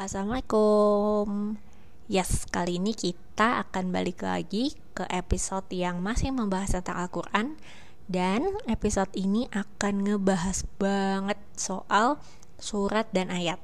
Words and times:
Assalamualaikum. 0.00 1.60
Yes, 2.08 2.48
kali 2.48 2.80
ini 2.80 2.96
kita 2.96 3.60
akan 3.68 3.92
balik 3.92 4.24
lagi 4.24 4.72
ke 4.96 5.04
episode 5.12 5.68
yang 5.76 6.00
masih 6.00 6.32
membahas 6.32 6.72
tentang 6.72 7.04
Al-Quran 7.04 7.60
Dan 8.08 8.48
episode 8.64 9.12
ini 9.12 9.44
akan 9.52 10.08
ngebahas 10.08 10.64
banget 10.80 11.36
soal 11.52 12.16
surat 12.56 13.12
dan 13.12 13.28
ayat 13.28 13.60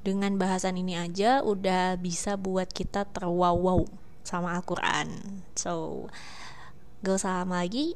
Dengan 0.00 0.40
bahasan 0.40 0.80
ini 0.80 0.96
aja 0.96 1.44
udah 1.44 2.00
bisa 2.00 2.40
buat 2.40 2.72
kita 2.72 3.04
terwow-wow 3.12 3.84
sama 4.24 4.56
Al-Quran 4.56 5.20
So, 5.52 6.08
gak 7.04 7.20
usah 7.20 7.44
lama 7.44 7.60
lagi, 7.60 7.92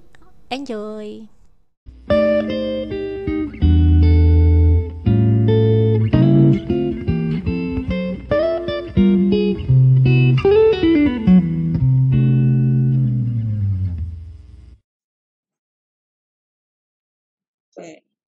enjoy! 0.52 1.24
Oke, 2.12 3.01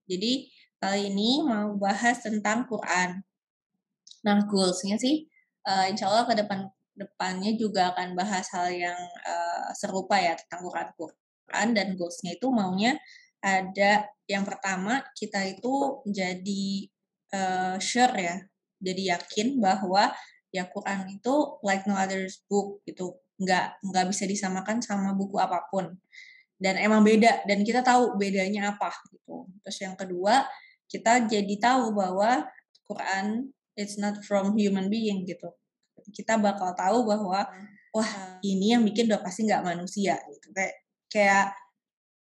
jadi 0.04 0.32
kali 0.80 1.08
ini 1.08 1.40
mau 1.40 1.72
bahas 1.80 2.20
tentang 2.20 2.68
Quran. 2.68 3.24
Nah, 4.24 4.38
goals-nya 4.44 5.00
sih, 5.00 5.24
uh, 5.64 5.88
insya 5.88 6.12
Allah 6.12 6.28
ke 6.28 6.34
depan 6.36 6.68
depannya 6.94 7.56
juga 7.58 7.90
akan 7.92 8.14
bahas 8.14 8.46
hal 8.54 8.70
yang 8.70 9.00
uh, 9.26 9.68
serupa 9.74 10.20
ya 10.20 10.36
tentang 10.36 10.64
Quran. 10.68 10.88
Quran 10.96 11.68
dan 11.76 11.88
goals-nya 11.96 12.36
itu 12.36 12.46
maunya 12.52 12.96
ada 13.44 14.08
yang 14.24 14.44
pertama 14.48 15.04
kita 15.12 15.44
itu 15.44 16.00
jadi 16.08 16.66
uh, 17.36 17.76
sure 17.76 18.16
ya, 18.16 18.36
jadi 18.80 19.16
yakin 19.16 19.60
bahwa 19.60 20.12
ya 20.48 20.64
Quran 20.68 21.20
itu 21.20 21.34
like 21.60 21.84
no 21.84 21.96
other 21.96 22.24
book 22.48 22.80
gitu, 22.88 23.20
nggak 23.36 23.84
nggak 23.84 24.04
bisa 24.08 24.24
disamakan 24.24 24.80
sama 24.80 25.12
buku 25.12 25.36
apa 25.36 25.68
pun 25.68 25.92
dan 26.64 26.80
emang 26.80 27.04
beda 27.04 27.44
dan 27.44 27.60
kita 27.60 27.84
tahu 27.84 28.16
bedanya 28.16 28.72
apa 28.72 28.88
gitu. 29.12 29.44
Terus 29.60 29.78
yang 29.84 29.92
kedua, 30.00 30.48
kita 30.88 31.28
jadi 31.28 31.54
tahu 31.60 31.92
bahwa 31.92 32.48
Quran 32.88 33.52
it's 33.76 34.00
not 34.00 34.16
from 34.24 34.56
human 34.56 34.88
being 34.88 35.28
gitu. 35.28 35.52
Kita 36.08 36.40
bakal 36.40 36.72
tahu 36.72 37.04
bahwa 37.04 37.44
wah 37.92 38.10
ini 38.40 38.72
yang 38.72 38.80
bikin 38.80 39.12
udah 39.12 39.20
pasti 39.20 39.44
nggak 39.44 39.60
manusia 39.60 40.16
gitu. 40.32 40.48
Kayak 40.56 40.74
kayak 41.12 41.46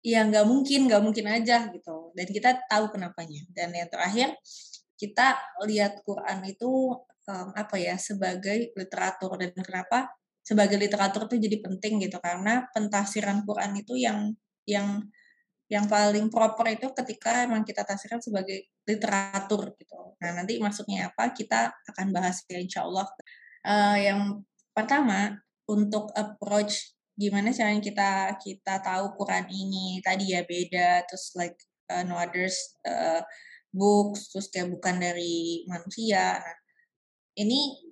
ya 0.01 0.25
nggak 0.25 0.45
mungkin 0.49 0.89
nggak 0.89 1.01
mungkin 1.05 1.25
aja 1.29 1.69
gitu. 1.69 2.09
Dan 2.17 2.25
kita 2.25 2.57
tahu 2.65 2.89
kenapanya. 2.89 3.45
Dan 3.53 3.77
yang 3.77 3.93
terakhir 3.93 4.33
kita 4.97 5.37
lihat 5.69 6.01
Quran 6.01 6.41
itu 6.49 6.97
um, 7.29 7.47
apa 7.53 7.77
ya 7.77 7.93
sebagai 8.01 8.73
literatur 8.73 9.37
dan 9.37 9.53
kenapa 9.53 10.09
sebagai 10.41 10.77
literatur 10.77 11.29
itu 11.29 11.47
jadi 11.49 11.57
penting 11.61 12.01
gitu 12.01 12.17
karena 12.17 12.65
pentafsiran 12.73 13.45
Quran 13.45 13.71
itu 13.77 13.93
yang 13.97 14.33
yang 14.65 15.05
yang 15.71 15.87
paling 15.87 16.27
proper 16.27 16.67
itu 16.67 16.91
ketika 16.91 17.47
emang 17.47 17.63
kita 17.63 17.87
tafsirkan 17.87 18.19
sebagai 18.19 18.67
literatur 18.83 19.71
gitu. 19.79 20.19
Nah 20.19 20.35
nanti 20.35 20.59
maksudnya 20.59 21.07
apa 21.07 21.31
kita 21.31 21.71
akan 21.95 22.11
bahas 22.11 22.43
ya 22.51 22.59
insya 22.59 22.83
Allah. 22.83 23.07
Uh, 23.63 23.97
yang 23.97 24.21
pertama 24.75 25.39
untuk 25.69 26.11
approach 26.11 26.91
gimana 27.15 27.55
caranya 27.55 27.79
kita 27.79 28.11
kita 28.41 28.83
tahu 28.83 29.15
Quran 29.15 29.47
ini 29.47 30.03
tadi 30.03 30.35
ya 30.35 30.43
beda 30.43 31.07
terus 31.07 31.31
like 31.39 31.55
uh, 31.87 32.03
no 32.03 32.19
others 32.19 32.75
uh, 32.83 33.23
books 33.71 34.35
terus 34.35 34.51
kayak 34.51 34.75
bukan 34.75 34.99
dari 34.99 35.63
manusia. 35.71 36.35
Nah, 36.35 36.57
ini 37.39 37.90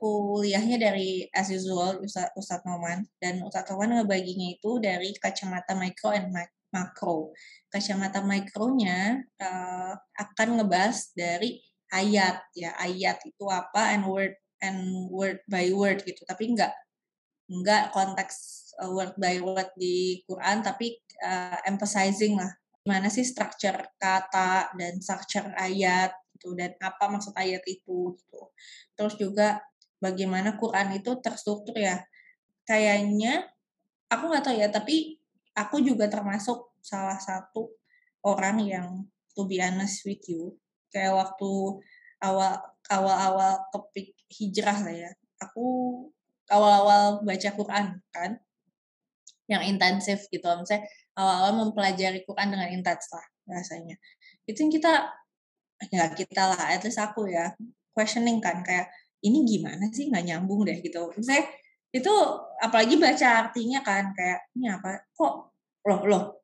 kuliahnya 0.00 0.80
dari 0.80 1.28
as 1.36 1.52
usual 1.52 2.00
Ustadz, 2.00 2.32
Ustadz 2.32 2.64
Noman 2.64 3.04
dan 3.20 3.44
Ustadz 3.44 3.68
Noman 3.68 4.00
ngebaginya 4.00 4.48
itu 4.56 4.80
dari 4.80 5.12
kacamata 5.20 5.76
mikro 5.76 6.16
and 6.16 6.32
makro. 6.72 7.36
Kacamata 7.68 8.24
mikronya 8.24 9.20
uh, 9.36 9.92
akan 10.16 10.48
ngebahas 10.56 11.12
dari 11.12 11.60
ayat. 11.92 12.40
Ya 12.56 12.72
ayat 12.80 13.20
itu 13.28 13.44
apa 13.52 13.92
and 13.92 14.08
word 14.08 14.34
and 14.64 15.12
word 15.12 15.44
by 15.44 15.68
word 15.76 16.00
gitu. 16.08 16.24
Tapi 16.24 16.56
enggak 16.56 16.72
enggak 17.52 17.92
konteks 17.92 18.72
uh, 18.80 18.88
word 18.88 19.12
by 19.20 19.36
word 19.44 19.68
di 19.76 20.24
Quran 20.24 20.64
tapi 20.64 20.96
uh, 21.20 21.60
emphasizing 21.68 22.40
lah. 22.40 22.48
Gimana 22.80 23.12
sih 23.12 23.28
structure 23.28 23.76
kata 24.00 24.72
dan 24.72 24.96
structure 25.04 25.52
ayat 25.60 26.16
gitu 26.40 26.56
dan 26.56 26.72
apa 26.80 27.12
maksud 27.12 27.36
ayat 27.36 27.60
itu 27.68 28.16
gitu. 28.16 28.40
Terus 28.96 29.14
juga 29.20 29.60
bagaimana 30.00 30.56
Quran 30.56 30.96
itu 30.96 31.14
terstruktur 31.20 31.76
ya. 31.76 32.02
Kayaknya 32.64 33.46
aku 34.08 34.24
nggak 34.32 34.44
tahu 34.44 34.56
ya, 34.56 34.68
tapi 34.72 35.20
aku 35.54 35.84
juga 35.84 36.08
termasuk 36.08 36.72
salah 36.80 37.20
satu 37.20 37.70
orang 38.24 38.64
yang 38.64 38.88
to 39.36 39.46
be 39.46 39.60
honest 39.60 40.02
with 40.08 40.20
you, 40.26 40.56
kayak 40.90 41.14
waktu 41.14 41.50
awal 42.20 42.58
awal-awal 42.90 43.64
kepik 43.70 44.16
hijrah 44.32 44.78
lah 44.82 44.94
ya. 44.96 45.10
Aku 45.40 45.64
awal-awal 46.50 47.22
baca 47.22 47.50
Quran 47.54 47.86
kan 48.10 48.30
yang 49.46 49.62
intensif 49.66 50.30
gitu 50.30 50.46
misalnya 50.46 50.86
awal-awal 51.18 51.66
mempelajari 51.66 52.22
Quran 52.22 52.54
dengan 52.54 52.70
intens 52.70 53.10
lah 53.10 53.26
rasanya 53.50 53.98
itu 54.46 54.58
yang 54.62 54.70
kita 54.74 54.92
ya 55.90 56.04
kita 56.14 56.42
lah 56.54 56.70
at 56.70 56.82
least 56.86 57.02
aku 57.02 57.30
ya 57.30 57.54
questioning 57.94 58.38
kan 58.38 58.62
kayak 58.62 58.90
ini 59.24 59.38
gimana 59.44 59.88
sih 59.92 60.08
nggak 60.08 60.24
nyambung 60.28 60.64
deh? 60.68 60.78
Gitu. 60.80 61.00
Saya 61.20 61.44
itu 61.90 62.14
apalagi 62.62 62.94
baca 62.96 63.48
artinya 63.48 63.80
kan 63.84 64.12
kayak 64.16 64.40
ini 64.56 64.66
apa? 64.70 65.06
Kok 65.16 65.34
loh 65.88 66.02
loh 66.06 66.40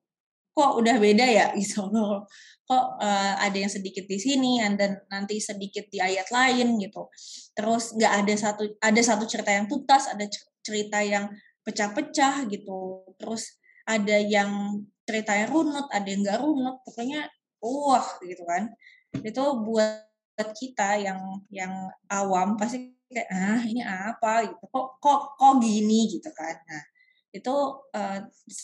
kok 0.57 0.73
udah 0.81 0.97
beda 0.97 1.27
ya? 1.29 1.47
Gitu 1.61 1.85
loh. 1.93 2.25
Kok 2.65 2.87
uh, 2.99 3.35
ada 3.37 3.55
yang 3.55 3.69
sedikit 3.71 4.09
di 4.09 4.17
sini 4.17 4.59
dan 4.75 5.05
nanti 5.13 5.37
sedikit 5.39 5.87
di 5.93 6.01
ayat 6.01 6.33
lain 6.33 6.81
gitu. 6.81 7.13
Terus 7.53 7.95
nggak 7.95 8.13
ada 8.25 8.35
satu 8.35 8.65
ada 8.81 9.01
satu 9.05 9.29
cerita 9.29 9.53
yang 9.53 9.69
tuntas 9.69 10.11
ada 10.11 10.25
cerita 10.65 10.99
yang 11.05 11.31
pecah-pecah 11.63 12.49
gitu. 12.49 13.05
Terus 13.21 13.61
ada 13.87 14.17
yang 14.19 14.83
cerita 15.07 15.37
yang 15.37 15.53
runut 15.53 15.87
ada 15.93 16.09
yang 16.09 16.25
nggak 16.25 16.41
runut. 16.43 16.77
Pokoknya 16.83 17.29
wah 17.61 18.07
gitu 18.25 18.43
kan. 18.49 18.73
Itu 19.23 19.63
buat 19.63 20.09
buat 20.37 20.53
kita 20.53 21.01
yang 21.01 21.41
yang 21.49 21.73
awam 22.13 22.61
pasti 22.61 22.93
kayak 23.09 23.29
ah 23.33 23.63
ini 23.65 23.81
apa? 23.81 24.45
gitu. 24.45 24.65
Kok 24.69 25.01
kok 25.01 25.21
kok 25.41 25.55
gini? 25.65 26.13
gitu 26.13 26.29
kan. 26.37 26.61
Nah 26.69 26.85
itu 27.33 27.57
uh, 27.97 28.21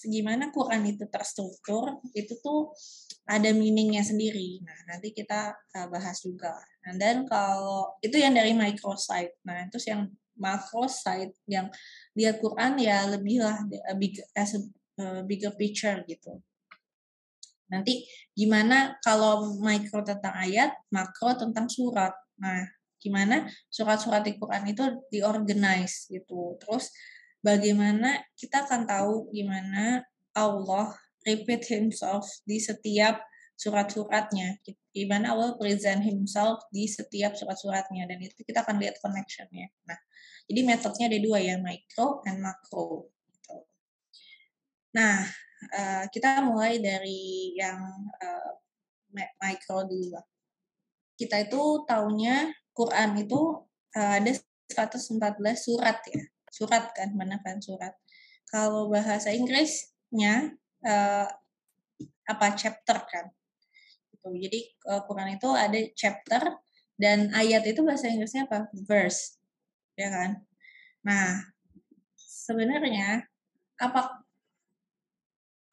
gimana 0.08 0.52
Quran 0.52 0.84
itu 0.88 1.04
terstruktur 1.08 1.96
itu 2.12 2.36
tuh 2.44 2.76
ada 3.24 3.48
meaningnya 3.56 4.04
sendiri. 4.04 4.60
Nah 4.60 4.78
nanti 4.92 5.16
kita 5.16 5.56
uh, 5.56 5.88
bahas 5.88 6.20
juga. 6.20 6.52
Nah, 6.84 6.92
dan 7.00 7.24
kalau 7.24 7.96
itu 8.04 8.20
yang 8.20 8.36
dari 8.36 8.52
microsite. 8.52 9.40
Nah 9.48 9.64
itu 9.64 9.80
yang 9.88 10.12
macrosite 10.36 11.32
yang 11.48 11.72
lihat 12.12 12.40
Quran 12.40 12.76
ya 12.76 13.08
lebih 13.08 13.40
lah 13.40 13.64
big 13.96 14.20
as 14.36 14.56
a 14.56 14.60
bigger 15.24 15.52
picture 15.56 16.04
gitu 16.04 16.40
Nanti 17.72 18.04
gimana 18.36 19.00
kalau 19.00 19.56
mikro 19.56 20.04
tentang 20.04 20.36
ayat, 20.36 20.76
makro 20.92 21.32
tentang 21.32 21.72
surat. 21.72 22.12
Nah, 22.36 22.68
gimana 23.00 23.48
surat-surat 23.72 24.22
di 24.22 24.36
Quran 24.36 24.68
itu 24.68 24.84
diorganize 25.08 26.06
gitu. 26.12 26.60
Terus 26.60 26.92
bagaimana 27.40 28.20
kita 28.36 28.68
akan 28.68 28.84
tahu 28.84 29.32
gimana 29.32 30.04
Allah 30.36 30.92
repeat 31.24 31.66
himself 31.72 32.28
di 32.44 32.60
setiap 32.60 33.24
surat-suratnya. 33.56 34.60
Gimana 34.92 35.32
Allah 35.32 35.56
present 35.56 36.04
himself 36.04 36.62
di 36.68 36.84
setiap 36.84 37.34
surat-suratnya. 37.34 38.04
Dan 38.04 38.20
itu 38.20 38.44
kita 38.44 38.62
akan 38.62 38.78
lihat 38.78 39.00
connectionnya. 39.00 39.72
Nah, 39.88 39.98
jadi 40.50 40.60
metodenya 40.66 41.06
ada 41.08 41.18
dua 41.22 41.38
ya, 41.40 41.56
micro 41.62 42.20
and 42.26 42.42
macro. 42.42 43.08
Gitu. 43.30 43.56
Nah, 44.98 45.24
uh, 45.70 46.04
kita 46.10 46.42
mulai 46.42 46.82
dari 46.82 47.54
yang 47.54 47.78
uh, 48.18 48.50
micro 49.38 49.86
dulu 49.86 50.16
lah. 50.16 50.24
Kita 51.14 51.44
itu 51.44 51.84
taunya 51.86 52.50
Quran 52.72 53.20
itu 53.20 53.62
uh, 53.94 54.14
ada 54.18 54.32
114 54.72 55.20
surat 55.54 55.98
ya. 56.08 56.22
Surat 56.52 56.92
kan, 56.96 57.12
mana 57.14 57.40
kan 57.40 57.60
surat. 57.60 57.94
Kalau 58.48 58.88
bahasa 58.92 59.32
Inggrisnya 59.32 60.56
uh, 60.84 61.28
apa 62.28 62.46
chapter 62.56 62.98
kan. 63.08 63.26
Gitu. 64.12 64.28
Jadi 64.48 64.60
uh, 64.88 65.02
Quran 65.04 65.36
itu 65.36 65.48
ada 65.52 65.78
chapter 65.96 66.42
dan 66.96 67.32
ayat 67.32 67.64
itu 67.68 67.80
bahasa 67.84 68.08
Inggrisnya 68.08 68.48
apa? 68.48 68.68
Verse. 68.84 69.40
Ya 69.96 70.08
kan? 70.08 70.30
Nah, 71.02 71.52
sebenarnya 72.16 73.26
apa 73.80 74.21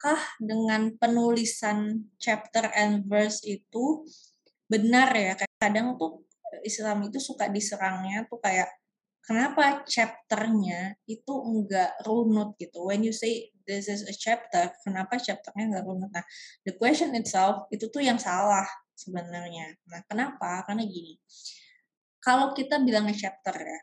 apakah 0.00 0.24
dengan 0.40 0.96
penulisan 0.96 2.08
chapter 2.16 2.72
and 2.72 3.04
verse 3.04 3.44
itu 3.44 4.08
benar 4.64 5.12
ya? 5.12 5.36
Kadang 5.60 6.00
tuh 6.00 6.24
Islam 6.64 7.04
itu 7.04 7.20
suka 7.20 7.52
diserangnya 7.52 8.24
tuh 8.24 8.40
kayak 8.40 8.72
kenapa 9.20 9.84
chapternya 9.84 10.96
itu 11.04 11.34
enggak 11.44 12.00
runut 12.08 12.56
gitu. 12.56 12.88
When 12.88 13.04
you 13.04 13.12
say 13.12 13.52
this 13.68 13.92
is 13.92 14.08
a 14.08 14.16
chapter, 14.16 14.72
kenapa 14.88 15.20
chapternya 15.20 15.68
enggak 15.68 15.84
runut? 15.84 16.08
Nah, 16.16 16.24
the 16.64 16.72
question 16.80 17.12
itself 17.12 17.68
itu 17.68 17.92
tuh 17.92 18.00
yang 18.00 18.16
salah 18.16 18.64
sebenarnya. 18.96 19.76
Nah, 19.84 20.00
kenapa? 20.08 20.64
Karena 20.64 20.88
gini, 20.88 21.20
kalau 22.24 22.56
kita 22.56 22.80
bilangnya 22.80 23.28
chapter 23.28 23.52
ya, 23.52 23.80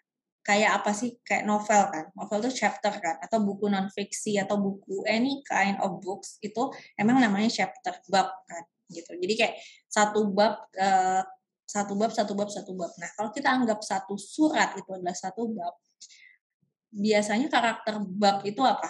kayak 0.47 0.79
apa 0.79 0.95
sih? 0.95 1.19
Kayak 1.27 1.43
novel 1.43 1.83
kan. 1.91 2.05
Novel 2.15 2.47
itu 2.47 2.63
chapter 2.63 2.93
kan, 3.03 3.19
atau 3.19 3.43
buku 3.43 3.67
non 3.67 3.91
fiksi 3.91 4.39
atau 4.39 4.55
buku 4.55 5.03
any 5.03 5.43
kind 5.43 5.75
of 5.83 5.99
books 5.99 6.39
itu 6.39 6.71
emang 6.95 7.19
namanya 7.19 7.51
chapter 7.51 7.99
bab 8.07 8.31
kan 8.47 8.63
gitu. 8.87 9.11
Jadi 9.19 9.33
kayak 9.35 9.55
satu 9.91 10.31
bab 10.31 10.71
uh, 10.79 11.23
satu 11.67 11.99
bab, 11.99 12.15
satu 12.15 12.31
bab, 12.31 12.47
satu 12.47 12.71
bab. 12.79 12.95
Nah, 12.95 13.11
kalau 13.19 13.29
kita 13.35 13.51
anggap 13.51 13.83
satu 13.83 14.15
surat 14.15 14.71
itu 14.79 14.87
adalah 14.87 15.11
satu 15.11 15.51
bab, 15.51 15.75
biasanya 16.95 17.51
karakter 17.51 17.99
bab 18.07 18.39
itu 18.47 18.63
apa? 18.63 18.87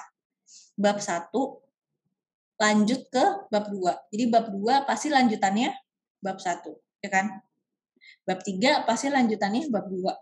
Bab 0.77 1.01
satu 1.01 1.65
lanjut 2.62 3.10
ke 3.10 3.25
bab 3.50 3.65
dua. 3.74 3.98
Jadi 4.13 4.24
bab 4.30 4.53
dua 4.53 4.86
pasti 4.86 5.10
lanjutannya 5.10 5.74
bab 6.21 6.38
satu, 6.38 6.77
ya 7.01 7.10
kan? 7.10 7.42
Bab 8.30 8.45
tiga 8.45 8.86
pasti 8.86 9.10
lanjutannya 9.10 9.74
bab 9.74 9.89
dua. 9.89 10.13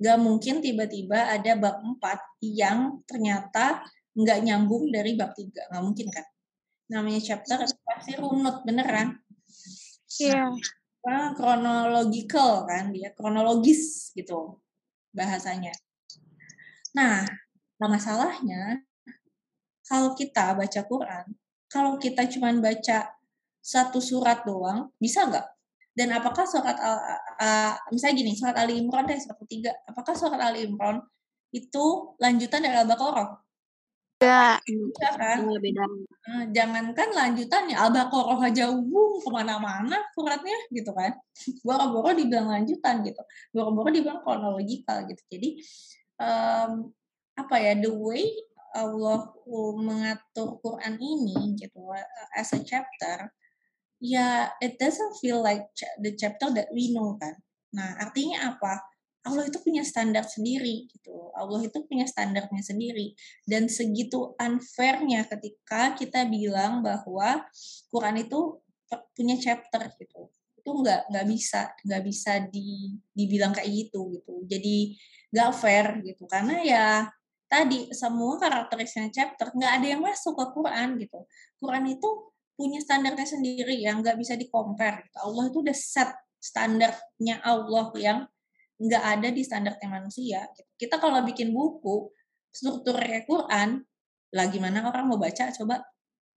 Gak 0.00 0.18
mungkin 0.18 0.58
tiba-tiba 0.64 1.30
ada 1.30 1.54
bab 1.56 1.80
empat 1.84 2.18
yang 2.42 3.04
ternyata 3.06 3.84
nggak 4.16 4.38
nyambung 4.42 4.90
dari 4.90 5.14
bab 5.14 5.32
tiga. 5.36 5.66
Nggak 5.70 5.84
mungkin 5.84 6.08
kan? 6.10 6.26
Namanya 6.90 7.20
chapter 7.22 7.58
pasti 7.86 8.12
runut 8.18 8.66
beneran. 8.66 9.18
Iya. 10.18 10.50
Yeah. 11.00 11.32
Kronological 11.32 12.68
kan 12.68 12.92
dia 12.92 13.14
kronologis 13.16 14.12
gitu 14.12 14.60
bahasanya. 15.16 15.72
Nah, 16.92 17.24
nah 17.80 17.88
masalahnya 17.88 18.84
kalau 19.86 20.14
kita 20.14 20.54
baca 20.54 20.80
Quran, 20.86 21.26
kalau 21.70 21.98
kita 21.98 22.26
cuma 22.30 22.54
baca 22.58 23.10
satu 23.58 23.98
surat 23.98 24.42
doang, 24.46 24.90
bisa 25.02 25.26
nggak? 25.26 25.46
Dan 25.90 26.14
apakah 26.14 26.46
surat 26.46 26.78
al, 26.78 26.96
uh, 27.40 27.74
misalnya 27.90 28.14
gini, 28.22 28.32
surat 28.38 28.56
Ali 28.56 28.78
Imran 28.78 29.04
deh 29.10 29.18
surat 29.18 29.38
ketiga, 29.42 29.74
apakah 29.90 30.14
surat 30.14 30.38
Ali 30.38 30.70
Imran 30.70 31.02
itu 31.50 32.14
lanjutan 32.22 32.62
dari 32.62 32.78
Al-Baqarah? 32.78 33.42
Iya. 34.20 34.60
Iya 34.68 35.10
kan? 35.16 35.36
Beda. 35.58 35.84
Nah, 36.28 36.44
jangankan 36.52 37.08
lanjutannya 37.10 37.74
Al-Baqarah 37.74 38.38
aja 38.52 38.70
umum 38.70 39.18
ke 39.18 39.28
mana-mana 39.32 39.98
suratnya 40.14 40.56
gitu 40.70 40.94
kan. 40.94 41.16
Boro-boro 41.66 42.14
dibilang 42.14 42.52
lanjutan 42.52 43.02
gitu. 43.02 43.22
Boro-boro 43.50 43.90
dibilang 43.90 44.22
kronologikal 44.22 45.08
gitu. 45.10 45.22
Jadi 45.26 45.58
um, 46.20 46.92
apa 47.34 47.56
ya 47.58 47.72
the 47.80 47.90
way 47.90 48.28
Allah 48.70 49.34
mengatur 49.82 50.62
Quran 50.62 50.94
ini 51.00 51.58
gitu 51.58 51.90
as 52.36 52.54
a 52.54 52.62
chapter 52.62 53.26
ya 54.00 54.48
it 54.64 54.80
doesn't 54.80 55.20
feel 55.20 55.44
like 55.44 55.68
the 56.00 56.16
chapter 56.16 56.48
that 56.56 56.72
we 56.72 56.90
know 56.90 57.14
kan. 57.20 57.36
Nah, 57.76 58.00
artinya 58.00 58.56
apa? 58.56 58.80
Allah 59.20 59.52
itu 59.52 59.60
punya 59.60 59.84
standar 59.84 60.24
sendiri 60.24 60.88
gitu. 60.88 61.28
Allah 61.36 61.60
itu 61.60 61.76
punya 61.84 62.08
standarnya 62.08 62.64
sendiri 62.64 63.12
dan 63.44 63.68
segitu 63.68 64.32
unfairnya 64.40 65.28
ketika 65.28 65.92
kita 65.92 66.24
bilang 66.24 66.80
bahwa 66.80 67.44
Quran 67.92 68.24
itu 68.24 68.64
punya 69.12 69.36
chapter 69.36 69.92
gitu. 70.00 70.32
Itu 70.56 70.70
nggak 70.72 71.12
nggak 71.12 71.26
bisa 71.28 71.76
nggak 71.84 72.02
bisa 72.08 72.32
di, 72.48 72.96
dibilang 73.12 73.52
kayak 73.52 73.68
gitu 73.68 74.08
gitu. 74.16 74.40
Jadi 74.48 74.96
nggak 75.30 75.50
fair 75.52 76.00
gitu 76.00 76.24
karena 76.24 76.56
ya 76.64 76.86
tadi 77.44 77.92
semua 77.92 78.40
karakteristiknya 78.40 79.12
chapter 79.12 79.52
nggak 79.52 79.72
ada 79.78 79.86
yang 79.86 80.00
masuk 80.00 80.32
ke 80.32 80.46
Quran 80.56 80.96
gitu. 80.96 81.20
Quran 81.60 81.84
itu 81.92 82.08
punya 82.60 82.84
standarnya 82.84 83.24
sendiri 83.24 83.80
yang 83.80 84.04
nggak 84.04 84.20
bisa 84.20 84.36
di 84.36 84.52
compare. 84.52 85.08
Gitu. 85.08 85.16
Allah 85.16 85.44
itu 85.48 85.58
udah 85.64 85.76
set 85.76 86.12
standarnya 86.36 87.40
Allah 87.40 87.88
yang 87.96 88.28
nggak 88.76 89.04
ada 89.16 89.28
di 89.32 89.40
standarnya 89.40 89.88
manusia. 89.88 90.44
Kita 90.76 91.00
kalau 91.00 91.24
bikin 91.24 91.56
buku, 91.56 92.12
struktur 92.52 93.00
Quran, 93.24 93.80
lah 94.36 94.46
gimana 94.52 94.84
orang 94.84 95.08
mau 95.08 95.16
baca, 95.16 95.48
coba 95.56 95.80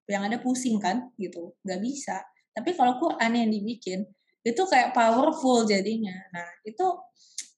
yang 0.08 0.24
ada 0.24 0.40
pusing 0.40 0.80
kan, 0.80 1.12
gitu. 1.20 1.56
Nggak 1.68 1.80
bisa. 1.84 2.24
Tapi 2.56 2.72
kalau 2.72 2.96
Quran 3.04 3.31
yang 3.36 3.50
dibikin, 3.52 4.08
itu 4.44 4.62
kayak 4.68 4.92
powerful 4.96 5.64
jadinya. 5.64 6.16
Nah, 6.36 6.48
itu 6.68 6.84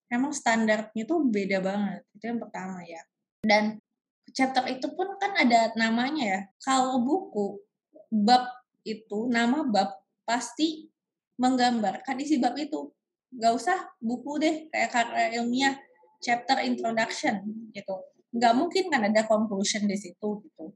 emang 0.10 0.34
standarnya 0.34 1.04
tuh 1.06 1.26
beda 1.26 1.62
banget. 1.62 2.02
Itu 2.14 2.24
yang 2.30 2.40
pertama 2.42 2.86
ya. 2.86 3.02
Dan 3.42 3.82
chapter 4.34 4.70
itu 4.70 4.94
pun 4.94 5.18
kan 5.18 5.34
ada 5.34 5.74
namanya 5.74 6.24
ya. 6.24 6.42
Kalau 6.62 7.02
buku, 7.02 7.58
bab 8.24 8.48
itu, 8.88 9.28
nama 9.28 9.68
bab 9.68 9.92
pasti 10.24 10.88
menggambarkan 11.36 12.16
isi 12.24 12.40
bab 12.40 12.56
itu. 12.56 12.88
Nggak 13.36 13.54
usah 13.60 13.78
buku 14.00 14.40
deh 14.40 14.56
kayak 14.72 14.90
karya 14.96 15.28
ilmiah 15.42 15.76
chapter 16.24 16.64
introduction 16.64 17.44
gitu. 17.76 17.96
Nggak 18.32 18.54
mungkin 18.56 18.84
kan 18.88 19.02
ada 19.12 19.28
conclusion 19.28 19.84
di 19.84 19.98
situ 20.00 20.40
gitu. 20.48 20.72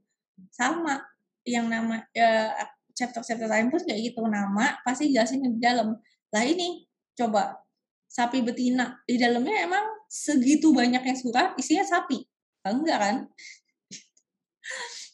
Sama 0.52 1.00
yang 1.48 1.72
nama 1.72 2.04
ya, 2.12 2.52
chapter 2.92 3.24
chapter 3.24 3.48
lain 3.48 3.72
pun 3.72 3.80
kayak 3.80 4.12
gitu. 4.12 4.20
Nama 4.28 4.84
pasti 4.84 5.08
jelasin 5.08 5.40
di 5.40 5.60
dalam. 5.62 5.96
Lah 6.30 6.44
ini 6.44 6.84
coba 7.16 7.56
sapi 8.04 8.44
betina. 8.44 9.00
Di 9.08 9.16
dalamnya 9.16 9.64
emang 9.64 9.84
segitu 10.10 10.76
banyaknya 10.76 11.16
surat 11.16 11.56
isinya 11.56 11.86
sapi. 11.86 12.20
Enggak 12.66 12.98
kan? 13.00 13.16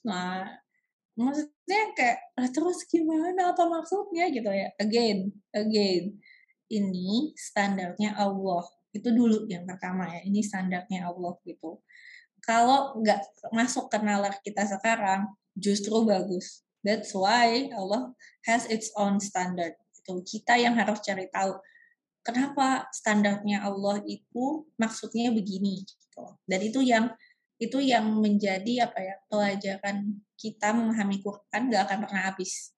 Nah 0.06 0.65
maksudnya 1.16 1.82
kayak 1.96 2.18
terus 2.52 2.84
gimana 2.86 3.56
apa 3.56 3.64
maksudnya 3.64 4.28
gitu 4.28 4.52
ya 4.52 4.68
again 4.76 5.32
again 5.56 6.20
ini 6.72 7.30
standarnya 7.38 8.18
Allah. 8.18 8.64
Itu 8.90 9.12
dulu 9.12 9.44
yang 9.46 9.68
pertama 9.68 10.08
ya, 10.08 10.20
ini 10.24 10.40
standarnya 10.40 11.06
Allah 11.06 11.36
gitu. 11.44 11.82
Kalau 12.42 12.96
nggak 13.02 13.50
masuk 13.52 13.90
ke 13.90 13.98
nalar 14.00 14.38
kita 14.42 14.64
sekarang, 14.66 15.26
justru 15.58 16.06
bagus. 16.06 16.62
That's 16.86 17.10
why 17.10 17.70
Allah 17.74 18.14
has 18.46 18.70
its 18.70 18.94
own 18.94 19.18
standard. 19.18 19.74
Itu 19.98 20.22
kita 20.22 20.54
yang 20.54 20.78
harus 20.78 21.02
cari 21.02 21.26
tahu 21.34 21.58
kenapa 22.22 22.86
standarnya 22.94 23.66
Allah 23.66 24.02
itu 24.06 24.70
maksudnya 24.78 25.34
begini 25.34 25.82
gitu. 25.82 26.38
Dan 26.46 26.60
itu 26.62 26.80
yang 26.86 27.10
itu 27.56 27.80
yang 27.80 28.04
menjadi 28.20 28.88
apa 28.88 28.98
ya 29.00 29.14
pelajaran 29.32 30.20
kita 30.36 30.76
memahami 30.76 31.24
Quran 31.24 31.62
nggak 31.72 31.82
akan 31.88 31.98
pernah 32.04 32.22
habis 32.28 32.76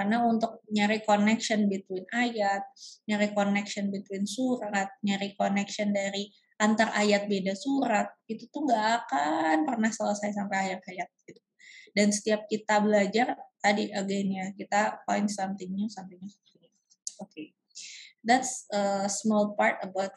karena 0.00 0.24
untuk 0.24 0.64
nyari 0.72 1.04
connection 1.04 1.68
between 1.68 2.08
ayat, 2.08 2.64
nyari 3.04 3.36
connection 3.36 3.92
between 3.92 4.24
surat, 4.24 4.88
nyari 5.04 5.36
connection 5.36 5.92
dari 5.92 6.24
antar 6.56 6.88
ayat 6.96 7.28
beda 7.28 7.52
surat, 7.52 8.08
itu 8.24 8.48
tuh 8.48 8.64
nggak 8.64 9.04
akan 9.04 9.68
pernah 9.68 9.92
selesai 9.92 10.32
sampai 10.32 10.72
ayat-ayat 10.72 11.04
gitu. 11.28 11.44
Dan 11.92 12.16
setiap 12.16 12.48
kita 12.48 12.80
belajar, 12.80 13.36
tadi 13.60 13.92
again 13.92 14.28
ya, 14.32 14.46
kita 14.56 15.04
find 15.04 15.28
something 15.28 15.68
new, 15.68 15.84
something 15.92 16.16
new. 16.16 16.32
Oke. 16.32 16.72
Okay. 17.20 17.46
That's 18.24 18.64
a 18.72 19.04
small 19.04 19.52
part 19.52 19.84
about 19.84 20.16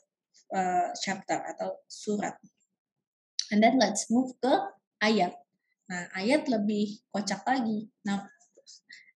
uh, 0.55 0.95
chapter 1.03 1.43
atau 1.43 1.75
surat. 1.91 2.39
And 3.51 3.59
then 3.59 3.81
let's 3.81 4.07
move 4.07 4.31
ke 4.39 4.53
ayat. 5.03 5.35
Nah, 5.89 6.07
ayat 6.15 6.47
lebih 6.47 7.03
kocak 7.11 7.43
lagi. 7.43 7.91
Nah, 8.07 8.23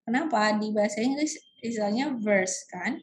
Kenapa? 0.07 0.55
Di 0.55 0.71
bahasa 0.71 1.03
Inggris 1.03 1.35
istilahnya 1.59 2.15
verse 2.23 2.63
kan. 2.71 3.03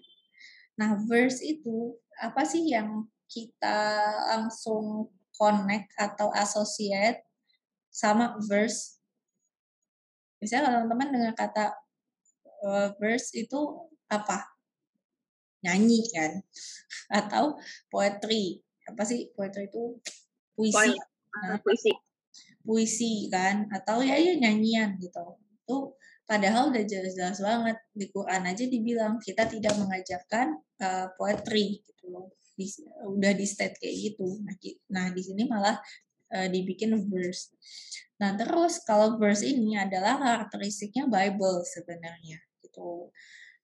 Nah, 0.80 0.96
verse 1.04 1.44
itu 1.44 2.00
apa 2.16 2.48
sih 2.48 2.72
yang 2.72 3.12
kita 3.28 4.00
langsung 4.32 5.12
connect 5.36 5.92
atau 6.00 6.32
associate 6.32 7.28
sama 7.92 8.40
verse? 8.48 9.04
Misalnya 10.40 10.80
teman-teman 10.80 11.10
dengan 11.12 11.34
kata 11.36 11.76
uh, 12.64 12.96
verse 12.96 13.36
itu 13.36 13.60
apa? 14.08 14.48
Nyanyi 15.68 16.08
kan? 16.08 16.40
Atau 17.20 17.60
poetry. 17.92 18.64
Apa 18.88 19.04
sih 19.04 19.28
poetry 19.36 19.68
itu? 19.68 20.00
Puisi. 20.56 20.96
Nah, 21.34 21.58
puisi. 21.62 21.92
Puisi 22.62 23.28
kan? 23.34 23.70
Atau 23.74 24.06
ya 24.06 24.18
ya 24.18 24.38
nyanyian 24.38 24.98
gitu. 25.02 25.38
Itu 25.64 25.98
Padahal 26.24 26.72
udah 26.72 26.84
jelas-jelas 26.88 27.44
banget 27.44 27.78
di 27.92 28.08
Quran 28.08 28.48
aja 28.48 28.64
dibilang 28.64 29.20
kita 29.20 29.44
tidak 29.44 29.76
mengajarkan 29.76 30.56
uh, 30.80 31.08
poetry 31.20 31.84
gitu 31.84 32.16
loh. 32.16 32.32
Di, 32.56 32.64
udah 33.12 33.34
di 33.36 33.44
state 33.44 33.76
kayak 33.76 33.96
gitu. 34.16 34.40
Nah, 34.40 34.56
nah 34.88 35.06
di 35.12 35.20
sini 35.20 35.44
malah 35.44 35.76
uh, 36.32 36.48
dibikin 36.48 36.96
verse. 37.12 37.52
Nah, 38.24 38.40
terus 38.40 38.80
kalau 38.88 39.20
verse 39.20 39.44
ini 39.44 39.76
adalah 39.76 40.16
karakteristiknya 40.16 41.12
Bible 41.12 41.68
sebenarnya 41.68 42.40
gitu. 42.64 43.12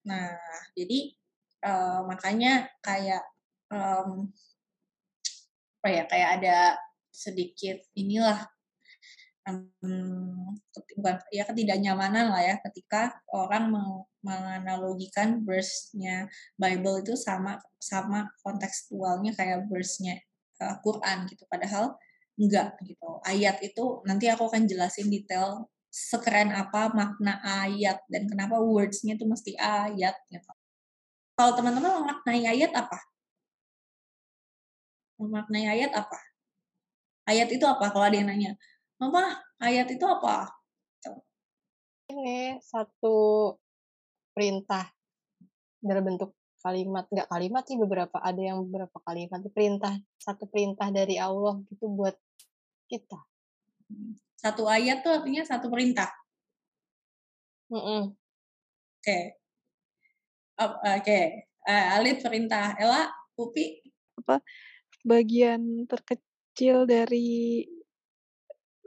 Nah, 0.04 0.36
jadi 0.76 1.16
uh, 1.64 2.04
makanya 2.12 2.68
kayak 2.84 3.24
um, 3.72 4.28
apa 5.80 5.88
ya 5.96 6.04
kayak 6.12 6.30
ada 6.44 6.58
sedikit 7.10 7.82
inilah 7.98 8.48
um, 9.50 10.54
ya 11.34 11.44
ketidaknyamanan 11.48 12.30
lah 12.30 12.42
ya 12.44 12.56
ketika 12.70 13.18
orang 13.32 13.72
menganalogikan 14.22 15.42
verse-nya 15.44 16.28
Bible 16.60 17.02
itu 17.02 17.14
sama 17.16 17.58
sama 17.80 18.30
kontekstualnya 18.44 19.34
kayak 19.34 19.66
verse-nya 19.72 20.20
uh, 20.62 20.78
Quran 20.84 21.26
gitu. 21.30 21.44
Padahal 21.50 21.96
enggak 22.40 22.78
gitu. 22.86 23.20
Ayat 23.26 23.60
itu 23.64 24.04
nanti 24.06 24.28
aku 24.32 24.48
akan 24.48 24.68
jelasin 24.70 25.10
detail 25.12 25.68
sekeren 25.90 26.54
apa 26.54 26.94
makna 26.94 27.42
ayat 27.42 28.06
dan 28.06 28.30
kenapa 28.30 28.62
words-nya 28.62 29.18
itu 29.18 29.26
mesti 29.26 29.58
ayat 29.58 30.16
gitu. 30.30 30.52
Kalau 31.34 31.56
teman-teman 31.56 32.04
memaknai 32.04 32.46
ayat 32.46 32.72
apa? 32.76 33.00
Memaknai 35.20 35.68
ayat 35.68 35.92
apa 35.96 36.29
ayat 37.30 37.50
itu 37.54 37.66
apa 37.70 37.94
kalau 37.94 38.10
ada 38.10 38.18
yang 38.18 38.28
nanya? 38.28 38.58
Mama 38.98 39.38
ayat 39.62 39.88
itu 39.94 40.02
apa? 40.04 40.50
Ini 42.10 42.58
satu 42.66 43.54
perintah 44.34 44.90
dalam 45.78 46.04
bentuk 46.04 46.34
kalimat. 46.60 47.06
Nggak 47.08 47.30
kalimat 47.30 47.64
sih 47.70 47.78
beberapa 47.78 48.18
ada 48.18 48.42
yang 48.42 48.66
beberapa 48.66 48.98
kalimat. 49.06 49.40
Perintah 49.54 49.94
satu 50.18 50.50
perintah 50.50 50.90
dari 50.90 51.22
Allah 51.22 51.62
gitu 51.70 51.86
buat 51.94 52.18
kita. 52.90 53.22
Satu 54.34 54.66
ayat 54.66 55.06
tuh 55.06 55.22
artinya 55.22 55.46
satu 55.46 55.70
perintah. 55.70 56.10
Mm 57.70 57.78
-mm. 57.78 58.02
oke. 58.10 59.06
Okay. 59.06 59.24
oke. 60.58 60.82
Okay. 61.06 61.26
uh, 61.70 61.96
Alif 62.02 62.26
perintah 62.26 62.74
Ella 62.82 63.14
Upi 63.38 63.80
apa? 64.20 64.44
Bagian 65.02 65.88
terkecil 65.88 66.29
dari 66.88 67.64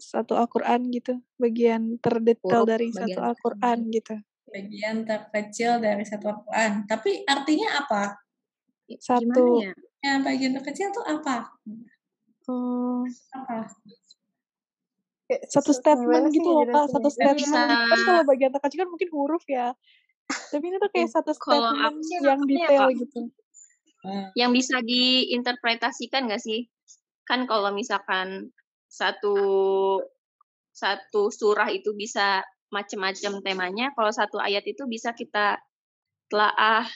satu 0.03 0.35
Al-Quran 0.35 0.91
gitu, 0.91 1.15
bagian 1.39 1.97
terdetail 2.03 2.67
dari 2.67 2.91
bagian 2.91 2.99
satu 2.99 3.21
Al-Quran 3.23 3.79
gitu. 3.95 4.15
Bagian 4.51 4.97
terkecil 5.07 5.79
dari 5.79 6.05
satu 6.05 6.27
Al-Quran. 6.29 6.73
Tapi 6.91 7.23
artinya 7.25 7.69
apa? 7.87 8.03
Satu. 8.99 9.63
Ya? 9.63 9.73
Yang 10.03 10.21
bagian 10.27 10.53
terkecil 10.59 10.87
itu 10.91 11.03
apa? 11.07 11.55
Hmm, 12.51 13.07
apa? 13.39 13.71
Satu 15.49 15.73
statement 15.73 16.35
gitu 16.35 16.45
loh 16.45 16.67
kak, 16.69 16.93
satu 16.93 17.09
statement. 17.09 17.41
Bisa... 17.41 17.61
Kan 17.89 18.01
kalau 18.05 18.23
bagian 18.27 18.51
terkecil 18.53 18.85
kan 18.85 18.91
mungkin 18.91 19.09
huruf 19.15 19.45
ya. 19.49 19.73
Tapi 20.29 20.65
ini 20.67 20.77
tuh 20.83 20.91
kayak 20.93 21.09
satu 21.09 21.33
statement 21.39 22.03
yang 22.21 22.41
detail 22.45 22.91
ya, 22.91 22.99
gitu. 22.99 23.21
Yang 24.35 24.51
bisa 24.59 24.77
diinterpretasikan 24.83 26.27
gak 26.27 26.43
sih? 26.43 26.67
Kan 27.29 27.47
kalau 27.47 27.71
misalkan 27.71 28.51
satu 28.91 29.37
satu 30.73 31.29
surah 31.29 31.69
itu 31.73 31.93
bisa 31.93 32.43
macam-macam 32.73 33.45
temanya. 33.45 33.93
Kalau 33.93 34.13
satu 34.13 34.41
ayat 34.41 34.65
itu 34.65 34.89
bisa 34.89 35.13
kita 35.13 35.61
telaah 36.33 36.89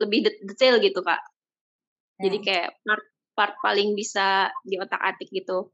lebih 0.00 0.28
detail 0.44 0.80
gitu 0.80 1.00
kak. 1.00 1.20
Hmm. 1.20 2.20
Jadi 2.28 2.36
kayak 2.44 2.70
part 2.84 3.04
part 3.32 3.54
paling 3.64 3.96
bisa 3.96 4.52
di 4.64 4.76
otak 4.76 5.00
atik 5.00 5.32
gitu. 5.32 5.72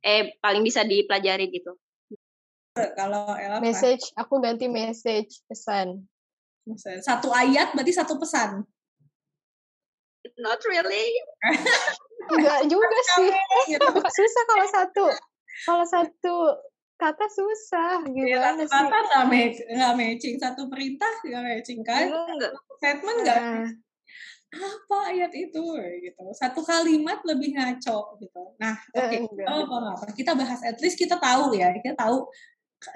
Eh 0.00 0.38
paling 0.38 0.62
bisa 0.62 0.86
dipelajari 0.86 1.50
gitu. 1.50 1.74
Kalau 2.70 3.34
Ella 3.34 3.58
message, 3.58 4.14
aku 4.14 4.38
ganti 4.38 4.70
message 4.70 5.42
pesan. 5.50 6.06
Satu 7.02 7.34
ayat 7.34 7.74
berarti 7.74 7.92
satu 7.92 8.14
pesan. 8.14 8.62
Not 10.40 10.60
really. 10.68 11.08
Enggak 12.30 12.60
juga 12.68 12.98
sih. 13.16 13.30
Gitu. 13.72 13.86
susah 13.88 14.42
kalau 14.48 14.66
satu. 14.68 15.06
Kalau 15.66 15.86
satu 15.88 16.36
kata 17.00 17.26
susah 17.32 18.04
gimana 18.04 18.60
ya, 18.60 18.68
sih? 18.68 18.76
Kata 18.76 18.96
nggak 19.08 19.24
match, 19.32 19.58
nggak 19.64 19.94
matching 19.96 20.36
satu 20.36 20.68
perintah 20.68 21.12
nggak 21.24 21.42
matching 21.42 21.80
kan? 21.80 22.12
Enggak. 22.12 22.52
Statement 22.76 23.18
nggak. 23.24 23.40
Nah. 23.40 23.68
Apa 24.50 25.14
ayat 25.14 25.30
itu 25.30 25.62
gitu? 25.78 26.24
Satu 26.34 26.60
kalimat 26.66 27.22
lebih 27.22 27.54
ngaco 27.54 28.18
gitu. 28.18 28.42
Nah, 28.58 28.74
oke. 28.98 29.30
Okay. 29.30 29.46
Oh, 29.46 29.62
apa 29.62 30.10
Kita 30.10 30.34
bahas 30.34 30.58
at 30.66 30.76
least 30.82 30.98
kita 30.98 31.16
tahu 31.22 31.54
ya. 31.54 31.70
Kita 31.70 31.94
tahu 31.94 32.26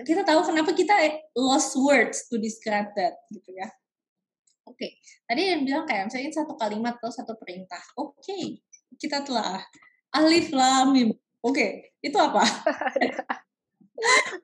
kita 0.03 0.25
tahu 0.25 0.41
kenapa 0.51 0.73
kita 0.73 0.97
lost 1.37 1.77
words 1.79 2.27
to 2.27 2.41
describe 2.41 2.91
that 2.99 3.21
gitu 3.31 3.55
ya. 3.55 3.71
Oke, 4.65 4.81
okay. 4.81 4.91
tadi 5.29 5.53
yang 5.53 5.63
bilang 5.63 5.85
kayak 5.85 6.09
misalnya 6.09 6.33
satu 6.33 6.57
kalimat 6.57 6.97
atau 6.97 7.13
satu 7.13 7.37
perintah. 7.37 7.81
Oke, 8.01 8.17
okay 8.21 8.45
kita 8.99 9.23
telah 9.27 9.63
alif 10.15 10.51
lam 10.55 10.95
mim. 10.95 11.11
Oke, 11.45 11.53
okay, 11.53 11.71
itu 12.01 12.17
apa? 12.17 12.41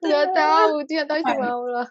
Gak 0.01 0.27
tahu, 0.31 0.81
dia 0.87 1.03
tahu 1.03 1.19
cuma 1.27 1.47
Allah. 1.59 1.87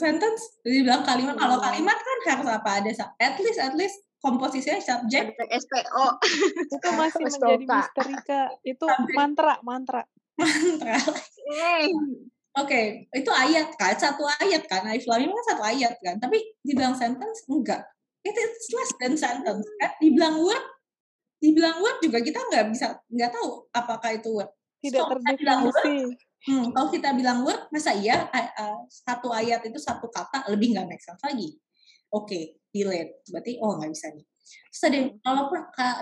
Sentence, 0.00 0.58
bilang 0.64 1.06
kalimat. 1.06 1.38
Kalau 1.38 1.60
kalimat 1.62 1.94
kan 1.94 2.18
harus 2.34 2.48
apa? 2.50 2.82
Ada 2.82 2.90
at 3.22 3.36
least, 3.38 3.60
at 3.62 3.74
least 3.78 4.02
komposisinya 4.18 4.80
subjek. 4.82 5.38
SPO. 5.38 6.04
itu 6.74 6.88
masih 6.98 7.20
menjadi 7.30 7.64
misteri 7.64 8.14
kak. 8.26 8.50
Itu 8.66 8.84
mantra, 9.14 9.62
mantra. 9.62 10.02
Mantra. 10.34 10.98
Oke, 12.56 12.64
okay, 12.64 12.84
itu 13.12 13.30
ayat 13.30 13.76
kan, 13.76 13.94
satu 13.94 14.24
ayat 14.40 14.64
kan. 14.66 14.82
Alif 14.88 15.04
lam 15.04 15.28
kan 15.28 15.44
satu 15.52 15.62
ayat 15.62 15.94
kan. 16.00 16.16
Tapi 16.16 16.40
dibilang 16.64 16.96
sentence 16.96 17.44
enggak. 17.46 17.84
It 18.24 18.34
is 18.34 18.72
less 18.74 18.92
than 18.98 19.14
sentence 19.14 19.68
kan. 19.78 19.92
Dibilang 20.00 20.40
word 20.40 20.64
dibilang 21.38 21.78
word 21.78 22.02
juga 22.02 22.18
kita 22.18 22.40
nggak 22.50 22.66
bisa 22.74 22.98
nggak 23.06 23.30
tahu 23.30 23.70
apakah 23.70 24.10
itu 24.14 24.30
word. 24.34 24.50
Tidak 24.78 25.02
so, 25.02 25.10
terdefinisi. 25.10 25.94
Hmm, 26.46 26.70
kalau 26.70 26.88
kita 26.90 27.10
bilang 27.18 27.42
word, 27.42 27.66
masa 27.74 27.94
iya 27.94 28.30
uh, 28.30 28.78
satu 28.86 29.34
ayat 29.34 29.62
itu 29.66 29.78
satu 29.78 30.06
kata 30.06 30.46
lebih 30.54 30.74
nggak 30.74 30.86
make 30.86 31.02
sense 31.02 31.22
lagi. 31.22 31.58
Oke, 32.14 32.26
okay, 32.26 32.42
delete. 32.70 33.22
Berarti 33.26 33.58
oh 33.58 33.74
nggak 33.74 33.90
bisa 33.90 34.06
nih. 34.14 34.26
Terus 34.48 34.82
ada 34.86 34.98
kalau 35.20 35.42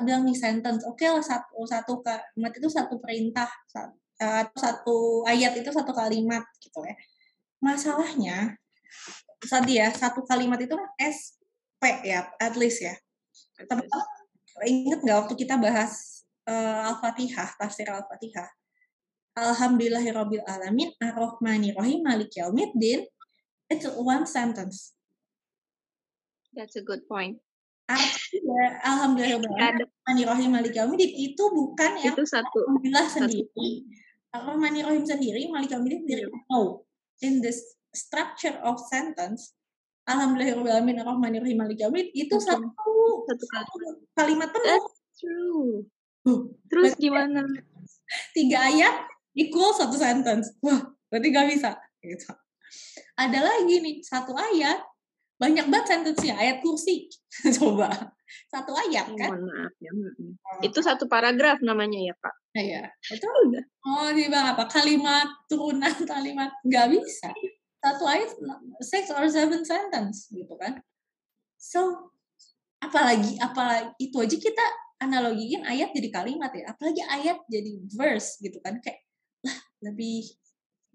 bilang 0.05 0.23
nih 0.29 0.37
sentence, 0.37 0.85
oke 0.85 1.01
okay 1.01 1.09
lah 1.11 1.25
satu 1.25 1.65
satu 1.67 1.93
kalimat 2.05 2.53
itu 2.53 2.69
satu 2.69 3.01
perintah, 3.01 3.49
satu, 3.67 3.97
uh, 4.21 4.45
satu 4.57 5.25
ayat 5.29 5.57
itu 5.57 5.71
satu 5.73 5.93
kalimat 5.93 6.45
gitu 6.61 6.81
ya. 6.85 6.97
Masalahnya 7.61 8.57
tadi 9.43 9.79
ya 9.81 9.93
satu 9.93 10.25
kalimat 10.25 10.61
itu 10.61 10.75
kan 10.75 10.89
SP 11.01 11.83
ya, 12.05 12.29
at 12.41 12.55
least 12.57 12.81
ya. 12.85 12.95
Tapi 13.57 13.85
ingat 14.69 15.01
nggak 15.05 15.19
waktu 15.25 15.35
kita 15.37 15.61
bahas 15.61 16.25
uh, 16.49 16.93
Al-Fatihah, 16.93 17.57
tafsir 17.61 17.89
Al-Fatihah? 17.89 18.49
Alhamdulillahirabbil 19.37 20.49
alamin 20.49 20.97
arrahmanir 20.97 21.77
rahim 21.77 22.01
malik 22.01 22.33
yaumiddin 22.41 23.05
it's 23.69 23.85
one 23.85 24.25
sentence. 24.25 24.97
That's 26.57 26.81
a 26.81 26.85
good 26.85 27.05
point. 27.05 27.37
Artinya 27.85 28.81
Alhamdulillahirabbil 28.81 30.25
rahim 30.25 30.51
malik 30.57 30.73
yaumiddin 30.73 31.13
itu 31.13 31.45
bukan 31.53 32.01
yang 32.01 32.17
itu 32.17 32.25
satu. 32.25 32.65
Alhamdulillah 32.65 33.07
sendiri. 33.13 33.85
Alhamdulillah 34.37 34.93
rahim 34.93 35.05
sendiri 35.09 35.49
malik 35.49 35.73
yaumiddin 35.73 36.05
sendiri. 36.05 36.29
No. 36.53 36.85
In 37.25 37.41
this 37.41 37.77
structure 37.97 38.57
of 38.61 38.77
sentence 38.93 39.57
Alhamdulillahirobbilalamin 40.07 41.03
arrahmanirrahim 41.03 41.59
malik 41.59 41.81
yaumiddin 41.81 42.13
itu 42.15 42.37
satu 42.39 43.27
satu 43.27 43.75
kalimat 44.15 44.53
penuh. 44.53 44.69
That's 44.77 44.97
true. 45.19 45.89
Terus 46.67 46.93
gimana? 46.99 47.47
Tiga 48.35 48.67
ayat 48.67 49.07
equal 49.35 49.71
satu 49.75 49.95
sentence. 49.95 50.55
Wah, 50.59 50.91
berarti 51.11 51.29
gak 51.31 51.47
bisa. 51.51 51.71
Gitu. 52.03 52.27
Ada 53.15 53.39
lagi 53.43 53.75
nih 53.79 54.03
satu 54.03 54.35
ayat 54.35 54.83
banyak 55.37 55.67
banget 55.69 55.87
sentence-nya 55.93 56.35
ayat 56.37 56.65
kursi. 56.65 57.09
Coba 57.61 58.13
satu 58.51 58.75
ayat 58.75 59.07
kan? 59.15 59.31
Mohon 59.31 59.43
maaf 59.47 59.75
ya. 59.79 59.91
Oh. 59.95 60.61
Itu 60.65 60.83
satu 60.83 61.07
paragraf 61.07 61.63
namanya 61.63 62.01
ya 62.01 62.15
Pak. 62.19 62.35
Iya. 62.59 62.83
Itu 63.13 63.29
oh 63.87 64.09
di 64.11 64.27
apa? 64.33 64.65
Kalimat 64.67 65.29
turunan 65.47 65.95
kalimat 66.11 66.51
nggak 66.67 66.87
bisa 66.91 67.31
satu 67.87 68.05
ayat 68.09 68.31
six 68.83 69.15
or 69.15 69.23
seven 69.31 69.63
sentence 69.63 70.27
gitu 70.35 70.55
kan 70.59 70.83
so 71.55 72.11
apalagi 72.83 73.39
apalagi 73.39 73.95
itu 74.03 74.17
aja 74.19 74.37
kita 74.37 74.65
analogiin 74.99 75.63
ayat 75.63 75.95
jadi 75.95 76.09
kalimat 76.11 76.51
ya 76.51 76.67
apalagi 76.73 77.03
ayat 77.07 77.39
jadi 77.47 77.73
verse 77.95 78.43
gitu 78.43 78.59
kan 78.59 78.83
kayak 78.83 79.07
lah 79.47 79.59
lebih 79.87 80.27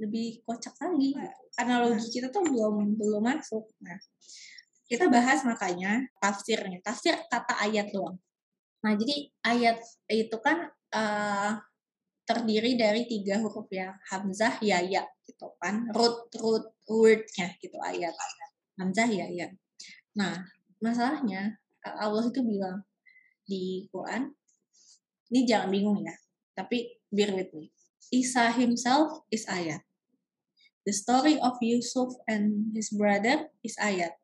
lebih 0.02 0.42
kocak 0.42 0.74
lagi. 0.82 1.14
Analogi 1.62 2.10
kita 2.10 2.34
tuh 2.34 2.42
belum 2.42 2.98
belum 2.98 3.22
masuk. 3.22 3.70
Nah 3.86 4.02
kita 4.90 5.06
bahas 5.08 5.46
makanya 5.46 6.10
tafsirnya. 6.18 6.82
Tafsir 6.82 7.16
kata 7.30 7.62
ayat 7.62 7.94
doang. 7.94 8.18
Nah 8.82 8.98
jadi 8.98 9.30
ayat 9.46 9.78
itu 10.10 10.38
kan 10.42 10.74
uh, 10.98 11.62
terdiri 12.26 12.74
dari 12.74 13.06
tiga 13.06 13.38
huruf 13.38 13.70
ya. 13.70 13.94
Hamzah 14.10 14.58
ya 14.66 14.82
ya 14.82 15.06
gitu 15.30 15.54
kan. 15.62 15.86
Root 15.94 16.34
root 16.42 16.74
wordnya 16.90 17.54
gitu 17.62 17.78
ayat. 17.78 18.18
Hamzah 18.82 19.06
ya 19.06 19.30
ya. 19.30 19.48
Nah, 20.12 20.44
masalahnya 20.84 21.56
Allah 21.86 22.28
itu 22.28 22.44
bilang 22.44 22.84
di 23.48 23.88
Quran, 23.90 24.32
ini 25.32 25.48
jangan 25.48 25.72
bingung 25.72 26.04
ya, 26.04 26.16
tapi 26.52 27.00
bear 27.08 27.32
with 27.32 27.52
me. 27.56 27.72
Isa 28.12 28.52
himself 28.52 29.24
is 29.32 29.48
ayat. 29.48 29.80
The 30.86 30.94
story 30.94 31.38
of 31.38 31.62
Yusuf 31.62 32.10
and 32.26 32.74
his 32.74 32.90
brother 32.90 33.54
is 33.62 33.78
ayat. 33.78 34.18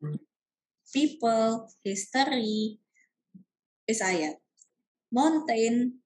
People, 0.89 1.69
history 1.85 2.81
is 3.85 4.01
ayat. 4.01 4.41
Mountain, 5.13 6.01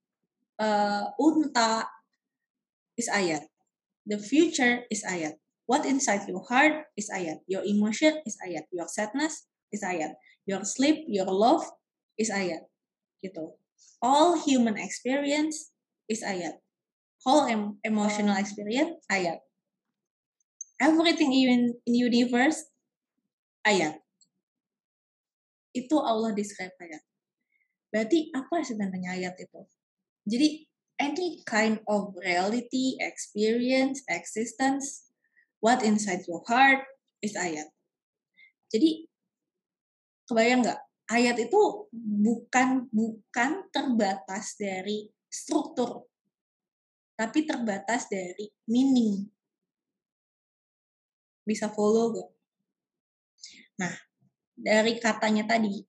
uh, 0.60 1.16
unta 1.16 1.88
is 3.00 3.08
ayat. 3.08 3.48
The 4.04 4.20
future 4.20 4.84
is 4.92 5.08
ayat. 5.08 5.40
What 5.72 5.88
inside 5.88 6.28
your 6.28 6.44
heart 6.44 6.92
is 7.00 7.08
ayat. 7.08 7.48
Your 7.48 7.64
emotion 7.64 8.20
is 8.28 8.36
ayat. 8.44 8.68
Your 8.76 8.92
sadness 8.92 9.48
is 9.72 9.88
ayat. 9.88 10.20
Your 10.44 10.68
sleep, 10.68 11.08
your 11.08 11.32
love 11.32 11.64
is 12.20 12.28
ayat. 12.28 12.68
Gitu. 13.24 13.56
All 14.04 14.36
human 14.36 14.76
experience 14.76 15.72
is 16.12 16.26
ayat. 16.26 16.60
Whole 17.24 17.48
em 17.48 17.80
emotional 17.86 18.36
experience 18.36 19.00
ayat. 19.08 19.40
Everything 20.82 21.30
in, 21.30 21.78
in 21.86 21.94
universe 21.94 22.66
ayat. 23.62 24.02
Itu 25.78 26.02
Allah 26.02 26.34
describe 26.34 26.74
ayat. 26.82 27.06
Berarti 27.94 28.34
apa 28.34 28.66
sebenarnya 28.66 29.14
ayat 29.22 29.36
itu? 29.38 29.62
Jadi 30.26 30.48
any 30.98 31.46
kind 31.46 31.82
of 31.86 32.18
reality, 32.18 32.98
experience, 32.98 34.02
existence, 34.10 35.12
what 35.62 35.86
inside 35.86 36.26
your 36.26 36.42
heart 36.50 36.82
is 37.22 37.38
ayat. 37.38 37.70
Jadi 38.74 39.06
kebayang 40.26 40.66
nggak? 40.66 40.82
Ayat 41.12 41.36
itu 41.44 41.92
bukan 42.00 42.88
bukan 42.88 43.68
terbatas 43.68 44.56
dari 44.56 45.12
struktur, 45.28 46.08
tapi 47.20 47.44
terbatas 47.44 48.08
dari 48.08 48.48
meaning. 48.72 49.28
Bisa 51.44 51.70
follow 51.70 52.14
gak? 52.16 52.30
Nah, 53.82 53.94
dari 54.54 54.98
katanya 55.02 55.44
tadi, 55.50 55.82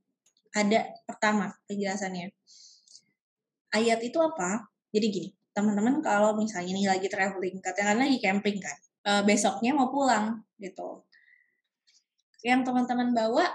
ada 0.52 0.88
pertama 1.04 1.52
penjelasannya. 1.68 2.32
Ayat 3.72 4.00
itu 4.04 4.18
apa? 4.20 4.68
Jadi 4.92 5.06
gini, 5.08 5.28
teman-teman 5.52 6.00
kalau 6.04 6.36
misalnya 6.36 6.72
nih 6.76 6.88
lagi 6.88 7.08
traveling, 7.08 7.60
katakanlah 7.60 8.08
lagi 8.08 8.20
camping 8.20 8.60
kan, 8.60 8.76
uh, 9.08 9.22
besoknya 9.24 9.72
mau 9.72 9.88
pulang 9.88 10.40
gitu. 10.60 11.04
Yang 12.44 12.68
teman-teman 12.68 13.12
bawa 13.16 13.48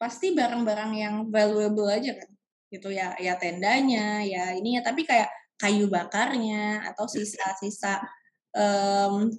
pasti 0.00 0.36
barang-barang 0.36 0.92
yang 0.94 1.14
valuable 1.32 1.88
aja 1.88 2.12
kan 2.18 2.28
gitu 2.68 2.90
ya 2.90 3.14
ya 3.22 3.38
tendanya 3.38 4.20
ya 4.26 4.50
ini 4.52 4.76
ya 4.76 4.82
tapi 4.82 5.06
kayak 5.06 5.30
kayu 5.54 5.86
bakarnya 5.86 6.82
atau 6.90 7.06
sisa-sisa 7.06 8.02
um, 8.50 9.30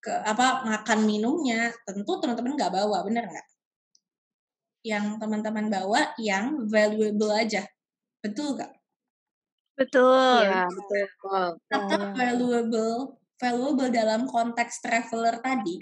ke 0.00 0.12
apa 0.24 0.64
makan 0.64 1.04
minumnya 1.04 1.68
tentu 1.84 2.16
teman-teman 2.24 2.56
nggak 2.56 2.72
bawa 2.72 3.04
bener 3.04 3.28
nggak? 3.28 3.46
Yang 4.80 5.06
teman-teman 5.20 5.66
bawa 5.68 6.16
yang 6.16 6.64
valuable 6.72 7.32
aja. 7.36 7.68
Betul 8.24 8.56
nggak? 8.56 8.72
Betul. 9.76 10.40
Ya 10.44 10.64
betul. 10.68 11.46
Atau 11.68 12.00
valuable 12.16 13.20
valuable 13.36 13.88
dalam 13.92 14.24
konteks 14.24 14.80
traveler 14.80 15.40
tadi? 15.44 15.80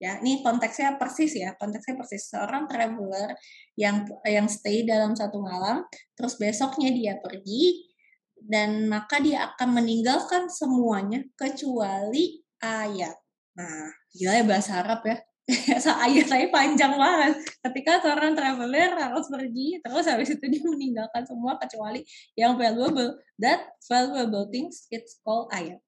Ya 0.00 0.16
ini 0.24 0.40
konteksnya 0.40 0.96
persis 0.96 1.36
ya 1.36 1.52
konteksnya 1.60 2.00
persis. 2.00 2.32
Seorang 2.32 2.64
traveler 2.64 3.36
yang 3.76 4.08
yang 4.24 4.48
stay 4.48 4.88
dalam 4.88 5.12
satu 5.12 5.36
malam 5.44 5.84
terus 6.16 6.40
besoknya 6.40 6.88
dia 6.96 7.20
pergi 7.20 7.92
dan 8.40 8.88
maka 8.88 9.20
dia 9.20 9.52
akan 9.52 9.76
meninggalkan 9.76 10.48
semuanya 10.48 11.20
kecuali 11.36 12.40
ayat 12.64 13.12
nah 13.60 13.92
gila 14.16 14.32
ya 14.40 14.44
bahasa 14.48 14.80
Arab 14.80 15.04
ya. 15.04 15.20
Ayat 16.06 16.26
saya 16.30 16.46
panjang 16.48 16.94
banget. 16.96 17.44
Ketika 17.60 18.00
seorang 18.00 18.32
traveler 18.32 18.96
harus 18.96 19.26
pergi 19.28 19.82
terus 19.84 20.06
habis 20.08 20.32
itu 20.32 20.44
dia 20.46 20.62
meninggalkan 20.64 21.26
semua 21.28 21.60
kecuali 21.60 22.00
yang 22.38 22.56
valuable. 22.56 23.20
That 23.36 23.76
valuable 23.84 24.48
things 24.48 24.88
it's 24.88 25.18
called 25.20 25.50
ayat 25.52 25.82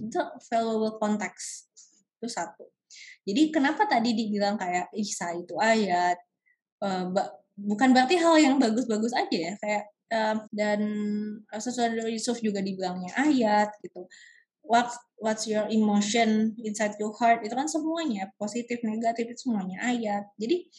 itu 0.00 0.20
valuable 0.48 0.96
context. 0.96 1.68
Itu 2.18 2.26
satu. 2.26 2.64
Jadi 3.22 3.52
kenapa 3.52 3.84
tadi 3.86 4.16
dibilang 4.16 4.56
kayak 4.56 4.90
Isa 4.96 5.30
itu 5.36 5.54
ayat, 5.60 6.16
uh, 6.82 7.06
bukan 7.54 7.92
berarti 7.92 8.16
hal 8.18 8.34
yang 8.40 8.54
bagus-bagus 8.56 9.12
aja 9.14 9.36
ya, 9.36 9.54
kayak 9.60 9.84
uh, 10.10 10.36
dan 10.50 10.80
dari 11.94 12.16
Yusuf 12.16 12.40
juga 12.40 12.64
dibilangnya 12.64 13.12
ayat 13.14 13.70
gitu. 13.84 14.08
What 14.70 14.94
what's 15.18 15.50
your 15.50 15.66
emotion 15.66 16.54
inside 16.62 16.94
your 17.02 17.10
heart 17.18 17.42
itu 17.42 17.50
kan 17.58 17.66
semuanya 17.66 18.30
positif 18.38 18.78
negatif 18.86 19.34
itu 19.34 19.50
semuanya 19.50 19.82
ayat. 19.82 20.30
Jadi 20.38 20.70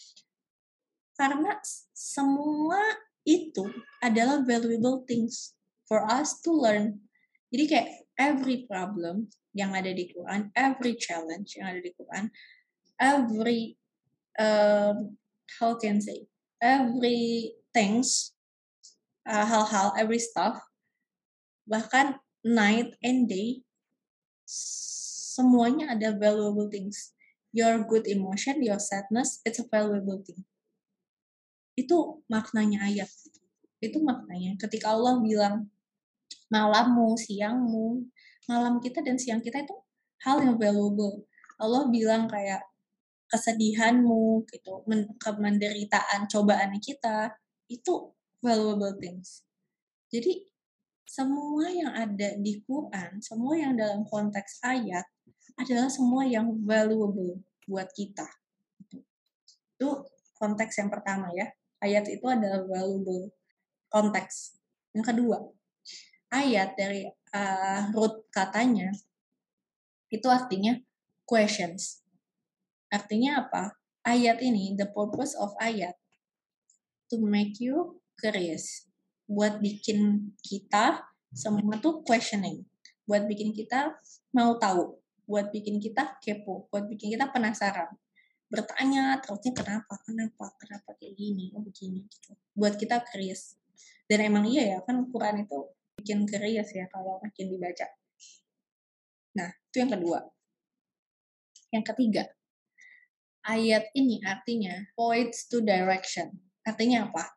karena 1.19 1.59
semua 1.91 2.79
itu 3.27 3.67
adalah 3.99 4.41
valuable 4.47 5.03
things 5.03 5.53
for 5.85 6.07
us 6.07 6.39
to 6.41 6.55
learn. 6.55 7.03
Jadi 7.51 7.63
kayak 7.67 7.87
every 8.15 8.63
problem 8.65 9.27
yang 9.51 9.75
ada 9.75 9.91
di 9.91 10.07
Quran, 10.07 10.49
every 10.55 10.95
challenge 10.95 11.59
yang 11.59 11.75
ada 11.75 11.83
di 11.83 11.91
Quran, 11.91 12.31
every 12.95 13.75
um, 14.39 15.19
how 15.59 15.75
can 15.75 15.99
I 15.99 16.03
say, 16.03 16.19
every 16.63 17.53
things, 17.75 18.31
uh, 19.27 19.43
hal-hal, 19.43 19.91
every 19.99 20.23
stuff, 20.23 20.57
bahkan 21.67 22.23
night 22.41 22.95
and 23.03 23.27
day, 23.27 23.67
semuanya 25.31 25.95
ada 25.95 26.11
valuable 26.11 26.67
things. 26.67 27.15
Your 27.51 27.83
good 27.83 28.07
emotion, 28.07 28.63
your 28.63 28.79
sadness, 28.79 29.43
it's 29.43 29.59
a 29.59 29.67
valuable 29.67 30.23
thing. 30.23 30.43
Itu 31.75 32.23
maknanya 32.31 32.87
ayat. 32.87 33.11
Itu 33.83 33.99
maknanya. 34.03 34.55
Ketika 34.59 34.95
Allah 34.95 35.19
bilang, 35.19 35.67
malammu, 36.51 37.15
siangmu, 37.15 38.07
malam 38.47 38.79
kita 38.83 38.99
dan 39.03 39.15
siang 39.15 39.39
kita 39.39 39.63
itu 39.63 39.75
hal 40.23 40.43
yang 40.43 40.55
valuable. 40.59 41.27
Allah 41.59 41.87
bilang 41.87 42.27
kayak 42.27 42.63
kesedihanmu 43.31 44.43
gitu, 44.51 44.83
kemenderitaan, 45.19 46.27
cobaan 46.27 46.75
kita 46.83 47.31
itu 47.71 48.11
valuable 48.43 48.91
things. 48.99 49.47
Jadi 50.11 50.50
semua 51.11 51.67
yang 51.67 51.91
ada 51.91 52.39
di 52.39 52.63
Quran, 52.63 53.19
semua 53.19 53.59
yang 53.59 53.75
dalam 53.75 54.07
konteks 54.07 54.63
ayat 54.63 55.03
adalah 55.59 55.91
semua 55.91 56.23
yang 56.23 56.55
valuable 56.63 57.43
buat 57.67 57.91
kita. 57.91 58.23
Itu 59.75 60.07
konteks 60.39 60.79
yang 60.79 60.87
pertama 60.87 61.27
ya. 61.35 61.51
Ayat 61.83 62.07
itu 62.07 62.23
adalah 62.31 62.63
valuable 62.63 63.35
konteks. 63.91 64.55
Yang 64.95 65.11
kedua, 65.11 65.37
ayat 66.31 66.79
dari 66.79 67.03
uh, 67.35 67.91
root 67.91 68.31
katanya 68.31 68.95
itu 70.07 70.27
artinya 70.31 70.79
questions. 71.27 72.07
Artinya 72.87 73.43
apa? 73.43 73.75
Ayat 74.07 74.39
ini, 74.39 74.79
the 74.79 74.87
purpose 74.87 75.35
of 75.35 75.51
ayat 75.59 75.99
to 77.11 77.19
make 77.19 77.59
you 77.59 77.99
curious. 78.15 78.90
Buat 79.31 79.63
bikin 79.63 80.31
kita 80.43 81.07
semua 81.31 81.79
tuh 81.79 82.03
questioning. 82.03 82.67
Buat 83.07 83.31
bikin 83.31 83.55
kita 83.55 83.95
mau 84.35 84.59
tahu. 84.59 84.99
Buat 85.23 85.55
bikin 85.55 85.79
kita 85.79 86.19
kepo. 86.19 86.67
Buat 86.67 86.91
bikin 86.91 87.15
kita 87.15 87.31
penasaran. 87.31 87.95
Bertanya 88.51 89.15
terusnya 89.23 89.55
kenapa, 89.55 89.95
kenapa, 90.03 90.51
kenapa 90.59 90.91
kayak 90.99 91.15
gini, 91.15 91.55
oh 91.55 91.63
begini 91.63 92.03
gitu. 92.03 92.35
Buat 92.51 92.75
kita 92.75 92.99
curious. 93.07 93.55
Dan 94.11 94.27
emang 94.27 94.43
iya 94.43 94.75
ya, 94.75 94.77
kan 94.83 95.07
Quran 95.07 95.47
itu 95.47 95.71
bikin 95.95 96.27
curious 96.27 96.75
ya 96.75 96.91
kalau 96.91 97.23
makin 97.23 97.47
dibaca. 97.47 97.87
Nah, 99.39 99.47
itu 99.71 99.75
yang 99.79 99.91
kedua. 99.95 100.19
Yang 101.71 101.83
ketiga, 101.95 102.23
ayat 103.47 103.87
ini 103.95 104.19
artinya 104.27 104.91
points 104.99 105.47
to 105.47 105.63
direction. 105.63 106.35
Artinya 106.67 107.07
apa? 107.07 107.31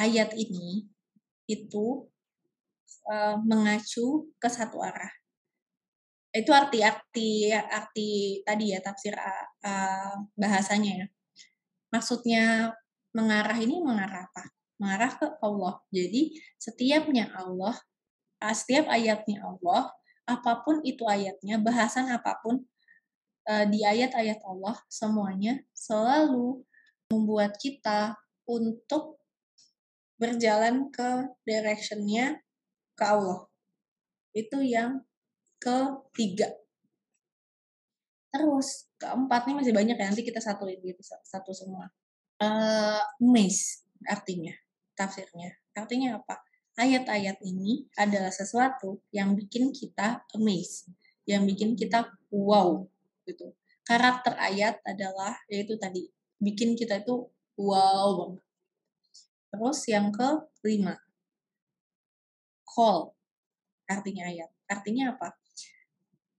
Ayat 0.00 0.32
ini 0.32 0.88
itu 1.46 2.06
uh, 3.10 3.36
mengacu 3.42 4.30
ke 4.38 4.48
satu 4.50 4.82
arah. 4.82 5.10
Itu 6.34 6.52
arti 6.52 6.84
arti 7.48 8.44
tadi 8.44 8.76
ya 8.76 8.84
tafsir 8.84 9.16
bahasanya 10.36 10.92
ya. 11.00 11.06
Maksudnya 11.88 12.76
mengarah 13.16 13.56
ini 13.56 13.80
mengarah 13.80 14.28
apa? 14.28 14.44
Mengarah 14.76 15.16
ke 15.16 15.26
Allah. 15.40 15.80
Jadi 15.88 16.36
setiapnya 16.60 17.32
Allah 17.32 17.72
Ah, 18.36 18.52
setiap 18.52 18.92
ayatnya 18.92 19.40
Allah, 19.40 19.88
apa 20.28 20.60
pun 20.60 20.84
itu 20.84 21.08
ayatnya, 21.08 21.56
bahasan 21.56 22.12
apa 22.12 22.36
pun 22.44 22.60
uh, 23.48 23.64
di 23.64 23.80
ayat-ayat 23.80 24.44
Allah, 24.44 24.76
semuanya 24.92 25.64
selalu 25.72 26.60
membuat 27.08 27.56
kita 27.56 28.12
untuk 28.44 29.16
berjalan 30.16 30.88
ke 30.92 31.30
directionnya 31.44 32.40
ke 32.96 33.04
Allah. 33.04 33.48
Itu 34.32 34.60
yang 34.60 35.04
ketiga. 35.60 36.52
Terus 38.32 38.92
keempat 39.00 39.48
nih 39.48 39.56
masih 39.56 39.72
banyak 39.72 39.96
ya 39.96 40.06
nanti 40.08 40.24
kita 40.24 40.40
satuin 40.40 40.80
gitu 40.80 41.00
satu 41.04 41.52
semua. 41.56 41.88
Uh, 42.36 43.00
maze 43.16 43.86
artinya 44.04 44.52
tafsirnya 44.96 45.56
artinya 45.76 46.20
apa 46.20 46.40
ayat-ayat 46.76 47.40
ini 47.44 47.88
adalah 47.96 48.32
sesuatu 48.32 49.00
yang 49.12 49.36
bikin 49.36 49.72
kita 49.72 50.24
amazed 50.36 50.92
yang 51.24 51.44
bikin 51.44 51.76
kita 51.76 52.08
wow 52.32 52.84
gitu 53.28 53.52
karakter 53.84 54.36
ayat 54.36 54.80
adalah 54.84 55.36
yaitu 55.48 55.76
tadi 55.76 56.08
bikin 56.40 56.76
kita 56.76 57.00
itu 57.00 57.28
wow 57.60 58.08
banget 58.20 58.45
terus 59.56 59.88
yang 59.88 60.12
kelima. 60.60 61.00
Call. 62.68 63.16
Artinya 63.88 64.28
ayat. 64.28 64.52
Artinya 64.68 65.16
apa? 65.16 65.32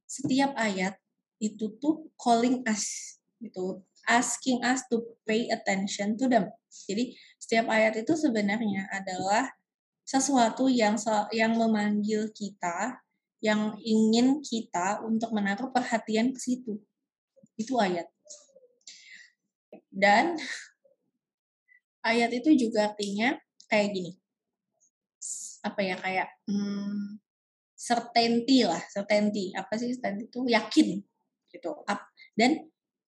Setiap 0.05 0.53
ayat 0.53 0.93
itu 1.41 1.73
tuh 1.81 2.13
calling 2.21 2.61
us 2.69 3.17
gitu. 3.41 3.81
Asking 4.05 4.61
us 4.61 4.85
to 4.87 5.01
pay 5.25 5.49
attention 5.49 6.13
to 6.15 6.29
them. 6.29 6.53
Jadi 6.69 7.17
setiap 7.41 7.73
ayat 7.73 7.97
itu 7.97 8.13
sebenarnya 8.13 8.85
adalah 8.93 9.49
sesuatu 10.07 10.69
yang 10.69 10.95
yang 11.33 11.57
memanggil 11.57 12.31
kita 12.31 13.01
yang 13.37 13.77
ingin 13.85 14.41
kita 14.41 15.01
untuk 15.05 15.29
menaruh 15.29 15.69
perhatian 15.69 16.33
ke 16.33 16.39
situ. 16.39 16.81
Itu 17.57 17.77
ayat. 17.77 18.09
Dan 19.93 20.37
ayat 22.07 22.31
itu 22.31 22.67
juga 22.67 22.93
artinya 22.93 23.35
kayak 23.67 23.89
gini. 23.91 24.11
Apa 25.65 25.79
ya 25.83 25.95
kayak 25.99 26.27
hmm, 26.47 27.19
certainty 27.75 28.63
lah 28.63 28.79
certainty. 28.87 29.51
Apa 29.51 29.75
sih 29.75 29.91
certainty 29.93 30.31
itu? 30.31 30.47
Yakin 30.47 30.87
gitu. 31.51 31.71
Dan 32.37 32.51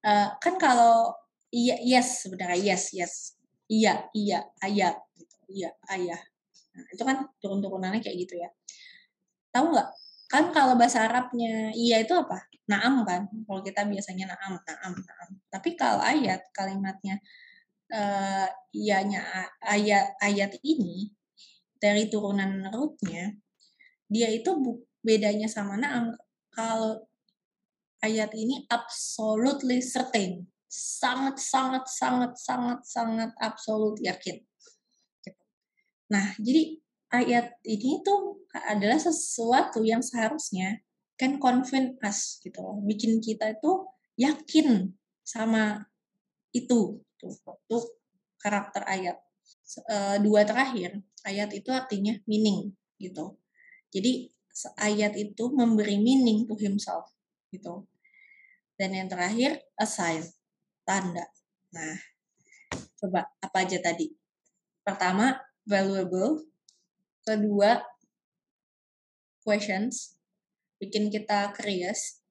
uh, 0.03 0.35
kan 0.37 0.55
kalau 0.59 1.15
iya 1.49 1.79
yes 1.79 2.27
sebenarnya 2.27 2.75
yes 2.75 2.83
yes. 2.93 3.13
Iya 3.69 4.09
iya 4.17 4.39
ayah 4.65 4.97
gitu. 5.15 5.35
Iya 5.49 5.69
ayah. 5.93 6.21
Nah, 6.73 6.85
itu 6.93 7.03
kan 7.05 7.17
turun 7.37 7.59
turunannya 7.61 8.01
kayak 8.01 8.17
gitu 8.27 8.37
ya. 8.41 8.49
Tahu 9.53 9.73
nggak? 9.73 9.89
Kan 10.29 10.53
kalau 10.53 10.77
bahasa 10.77 11.05
Arabnya 11.05 11.73
iya 11.73 12.01
itu 12.01 12.13
apa? 12.13 12.49
Naam 12.69 13.01
kan? 13.05 13.29
Kalau 13.45 13.61
kita 13.65 13.85
biasanya 13.85 14.29
naam 14.33 14.57
naam 14.61 14.93
naam. 14.93 15.29
Tapi 15.49 15.73
kalau 15.73 16.01
ayat 16.01 16.45
kalimatnya 16.53 17.17
uh, 17.93 18.47
ianya 18.73 19.21
ayat 19.65 20.17
ayat 20.21 20.57
ini 20.61 21.13
dari 21.79 22.09
turunan 22.11 22.69
rootnya 22.69 23.33
dia 24.09 24.29
itu 24.33 24.51
bedanya 25.01 25.47
sama 25.47 25.79
naam 25.79 26.13
kalau 26.49 27.09
ayat 28.03 28.31
ini 28.35 28.65
absolutely 28.71 29.83
certain. 29.83 30.47
Sangat, 30.69 31.41
sangat, 31.41 31.89
sangat, 31.89 32.37
sangat, 32.37 32.79
sangat 32.85 33.31
absolut 33.41 33.97
yakin. 34.05 34.37
Nah, 36.13 36.37
jadi 36.37 36.77
ayat 37.09 37.57
ini 37.65 38.05
tuh 38.05 38.45
adalah 38.53 39.01
sesuatu 39.01 39.81
yang 39.81 40.01
seharusnya 40.01 40.81
kan 41.17 41.41
convince 41.41 41.97
us 42.05 42.19
gitu 42.45 42.61
loh. 42.61 42.77
Bikin 42.85 43.17
kita 43.17 43.57
itu 43.57 43.89
yakin 44.17 44.93
sama 45.25 45.89
itu. 46.53 47.01
Tuh, 47.19 47.35
tuh 47.67 47.83
karakter 48.39 48.87
ayat. 48.87 49.19
dua 50.21 50.45
terakhir, 50.45 51.01
ayat 51.25 51.49
itu 51.53 51.69
artinya 51.69 52.17
meaning 52.25 52.73
gitu. 53.01 53.37
Jadi 53.89 54.29
ayat 54.77 55.17
itu 55.17 55.49
memberi 55.49 55.97
meaning 55.97 56.45
to 56.45 56.53
himself 56.57 57.09
gitu. 57.53 57.85
Dan 58.77 58.95
yang 58.95 59.09
terakhir 59.09 59.59
assign, 59.75 60.23
tanda. 60.85 61.25
Nah, 61.73 61.97
coba 62.97 63.29
apa 63.41 63.57
aja 63.65 63.77
tadi? 63.81 64.13
Pertama, 64.85 65.37
valuable. 65.65 66.45
Kedua, 67.25 67.83
questions, 69.43 70.17
bikin 70.81 71.09
kita 71.13 71.53
curious. 71.53 72.21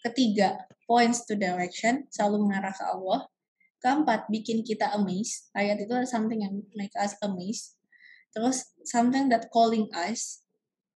Ketiga, 0.00 0.66
points 0.88 1.28
to 1.28 1.36
direction, 1.36 2.08
selalu 2.08 2.48
mengarah 2.48 2.72
ke 2.72 2.82
Allah. 2.82 3.28
Keempat, 3.80 4.28
bikin 4.28 4.60
kita 4.60 4.92
amazed. 4.92 5.48
Ayat 5.56 5.80
itu 5.80 5.92
ada 5.96 6.04
something 6.04 6.40
yang 6.40 6.60
make 6.76 6.92
us 7.00 7.16
amazed. 7.24 7.80
Terus, 8.36 8.76
something 8.84 9.32
that 9.32 9.48
calling 9.48 9.88
us. 9.96 10.44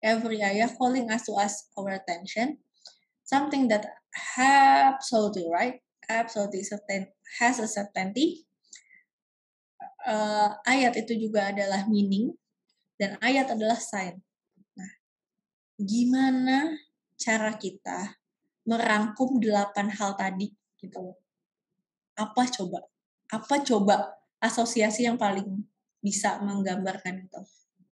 Every 0.04 0.44
ayat 0.44 0.76
calling 0.76 1.08
us 1.08 1.24
to 1.32 1.34
us 1.40 1.72
our 1.80 1.96
attention 1.96 2.60
something 3.24 3.72
that 3.72 3.88
absolutely 4.38 5.48
right, 5.50 5.82
absolutely 6.06 6.64
certain, 6.64 7.10
has 7.40 7.58
a 7.58 7.68
certainty. 7.68 8.46
Uh, 10.04 10.52
ayat 10.68 11.00
itu 11.00 11.16
juga 11.16 11.50
adalah 11.56 11.88
meaning 11.88 12.36
dan 13.00 13.16
ayat 13.24 13.56
adalah 13.56 13.80
sign. 13.80 14.20
Nah, 14.76 14.94
gimana 15.80 16.76
cara 17.16 17.56
kita 17.56 18.20
merangkum 18.68 19.40
delapan 19.40 19.88
hal 19.92 20.20
tadi 20.20 20.52
gitu 20.76 21.16
Apa 22.14 22.46
coba? 22.50 22.86
Apa 23.34 23.66
coba 23.66 24.18
asosiasi 24.38 25.10
yang 25.10 25.18
paling 25.18 25.66
bisa 26.04 26.38
menggambarkan 26.44 27.26
itu? 27.26 27.42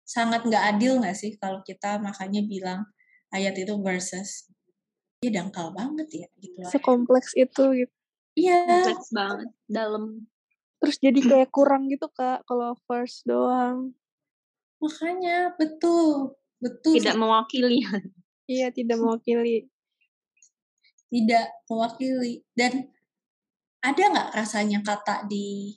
Sangat 0.04 0.44
nggak 0.44 0.76
adil 0.76 1.00
nggak 1.00 1.16
sih 1.16 1.34
kalau 1.40 1.64
kita 1.64 1.96
makanya 1.98 2.44
bilang 2.44 2.80
ayat 3.34 3.56
itu 3.58 3.74
versus 3.82 4.52
dia 5.24 5.40
dangkal 5.40 5.72
banget 5.72 6.08
ya 6.12 6.26
gitu 6.36 6.58
lah. 6.60 6.70
Sekompleks 6.70 7.32
itu 7.34 7.64
gitu. 7.84 7.94
Iya. 8.36 8.60
Kompleks 8.66 9.08
banget, 9.14 9.50
dalam. 9.64 10.28
Terus 10.84 10.96
jadi 11.00 11.20
kayak 11.32 11.50
kurang 11.50 11.88
gitu 11.88 12.06
kak 12.12 12.44
kalau 12.44 12.76
first 12.84 13.24
doang. 13.24 13.96
Makanya 14.84 15.56
betul, 15.56 16.36
betul. 16.60 17.00
Tidak 17.00 17.16
mewakili. 17.16 17.80
iya, 18.52 18.68
tidak 18.68 19.00
mewakili. 19.00 19.72
Tidak 21.08 21.46
mewakili 21.72 22.44
dan 22.52 22.92
ada 23.84 24.02
nggak 24.08 24.30
rasanya 24.32 24.80
kata 24.80 25.28
di 25.28 25.76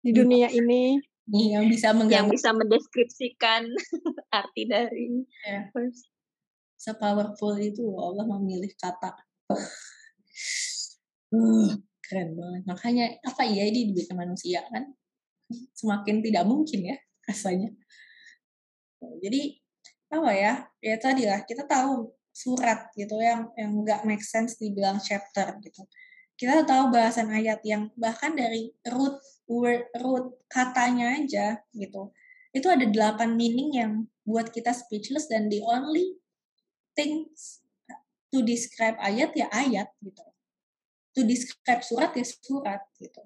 di 0.00 0.10
dunia 0.16 0.48
ini? 0.48 0.96
Yang 1.28 1.76
bisa 1.76 1.92
yang 2.08 2.32
bisa 2.32 2.56
mendeskripsikan 2.56 3.68
arti 4.40 4.64
dari 4.64 5.28
yeah. 5.44 5.68
first. 5.76 6.08
Sepowerful 6.80 7.60
itu 7.60 7.84
Allah 8.00 8.24
memilih 8.24 8.72
kata. 8.80 9.12
Uh, 11.28 11.76
keren 12.00 12.32
banget. 12.40 12.62
Makanya 12.64 13.20
apa 13.20 13.44
iya 13.44 13.68
ini 13.68 13.92
dibikin 13.92 14.16
manusia 14.16 14.64
kan? 14.64 14.96
Semakin 15.76 16.24
tidak 16.24 16.48
mungkin 16.48 16.88
ya 16.88 16.96
rasanya. 17.28 17.68
Jadi 19.20 19.60
apa 20.08 20.32
ya? 20.32 20.64
Ya 20.80 20.96
tadi 20.96 21.28
lah 21.28 21.44
kita 21.44 21.68
tahu 21.68 22.16
surat 22.32 22.88
gitu 22.96 23.20
yang 23.20 23.52
yang 23.60 23.76
nggak 23.76 24.08
make 24.08 24.24
sense 24.24 24.56
dibilang 24.56 24.96
chapter 25.04 25.52
gitu 25.60 25.84
kita 26.38 26.62
tahu 26.62 26.94
bahasan 26.94 27.28
ayat 27.34 27.58
yang 27.66 27.90
bahkan 27.98 28.32
dari 28.32 28.70
root 28.86 29.18
word 29.50 29.90
root 29.98 30.38
katanya 30.46 31.18
aja 31.18 31.58
gitu 31.74 32.14
itu 32.54 32.66
ada 32.66 32.88
delapan 32.88 33.36
meaning 33.36 33.70
yang 33.76 33.92
buat 34.24 34.48
kita 34.48 34.72
speechless 34.72 35.28
dan 35.28 35.52
the 35.52 35.60
only 35.60 36.16
things 36.96 37.60
to 38.32 38.44
describe 38.44 38.96
ayat 39.00 39.32
ya 39.36 39.48
ayat 39.52 39.88
gitu. 40.00 40.24
To 41.16 41.20
describe 41.24 41.80
surat 41.84 42.12
ya 42.16 42.24
surat 42.24 42.82
gitu. 43.00 43.22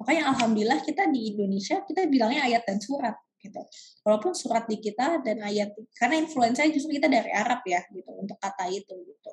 Makanya 0.00 0.34
alhamdulillah 0.34 0.82
kita 0.84 1.08
di 1.08 1.36
Indonesia 1.36 1.80
kita 1.84 2.08
bilangnya 2.08 2.44
ayat 2.48 2.62
dan 2.64 2.80
surat 2.80 3.16
gitu. 3.40 3.60
Walaupun 4.04 4.32
surat 4.36 4.64
di 4.68 4.80
kita 4.80 5.20
dan 5.20 5.40
ayat 5.40 5.72
karena 5.96 6.20
influensa 6.20 6.64
justru 6.68 6.96
kita 6.96 7.08
dari 7.08 7.32
Arab 7.32 7.64
ya 7.64 7.80
gitu 7.92 8.10
untuk 8.12 8.36
kata 8.40 8.68
itu 8.68 8.92
gitu. 8.92 9.32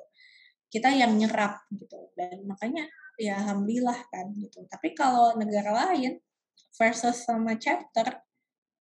Kita 0.70 0.88
yang 0.94 1.16
nyerap 1.18 1.66
gitu 1.74 2.14
dan 2.14 2.46
makanya 2.46 2.86
ya 3.20 3.36
alhamdulillah 3.44 4.00
kan 4.08 4.32
gitu. 4.32 4.64
Tapi 4.64 4.96
kalau 4.96 5.36
negara 5.36 5.92
lain 5.92 6.16
versus 6.72 7.28
sama 7.28 7.60
chapter 7.60 8.24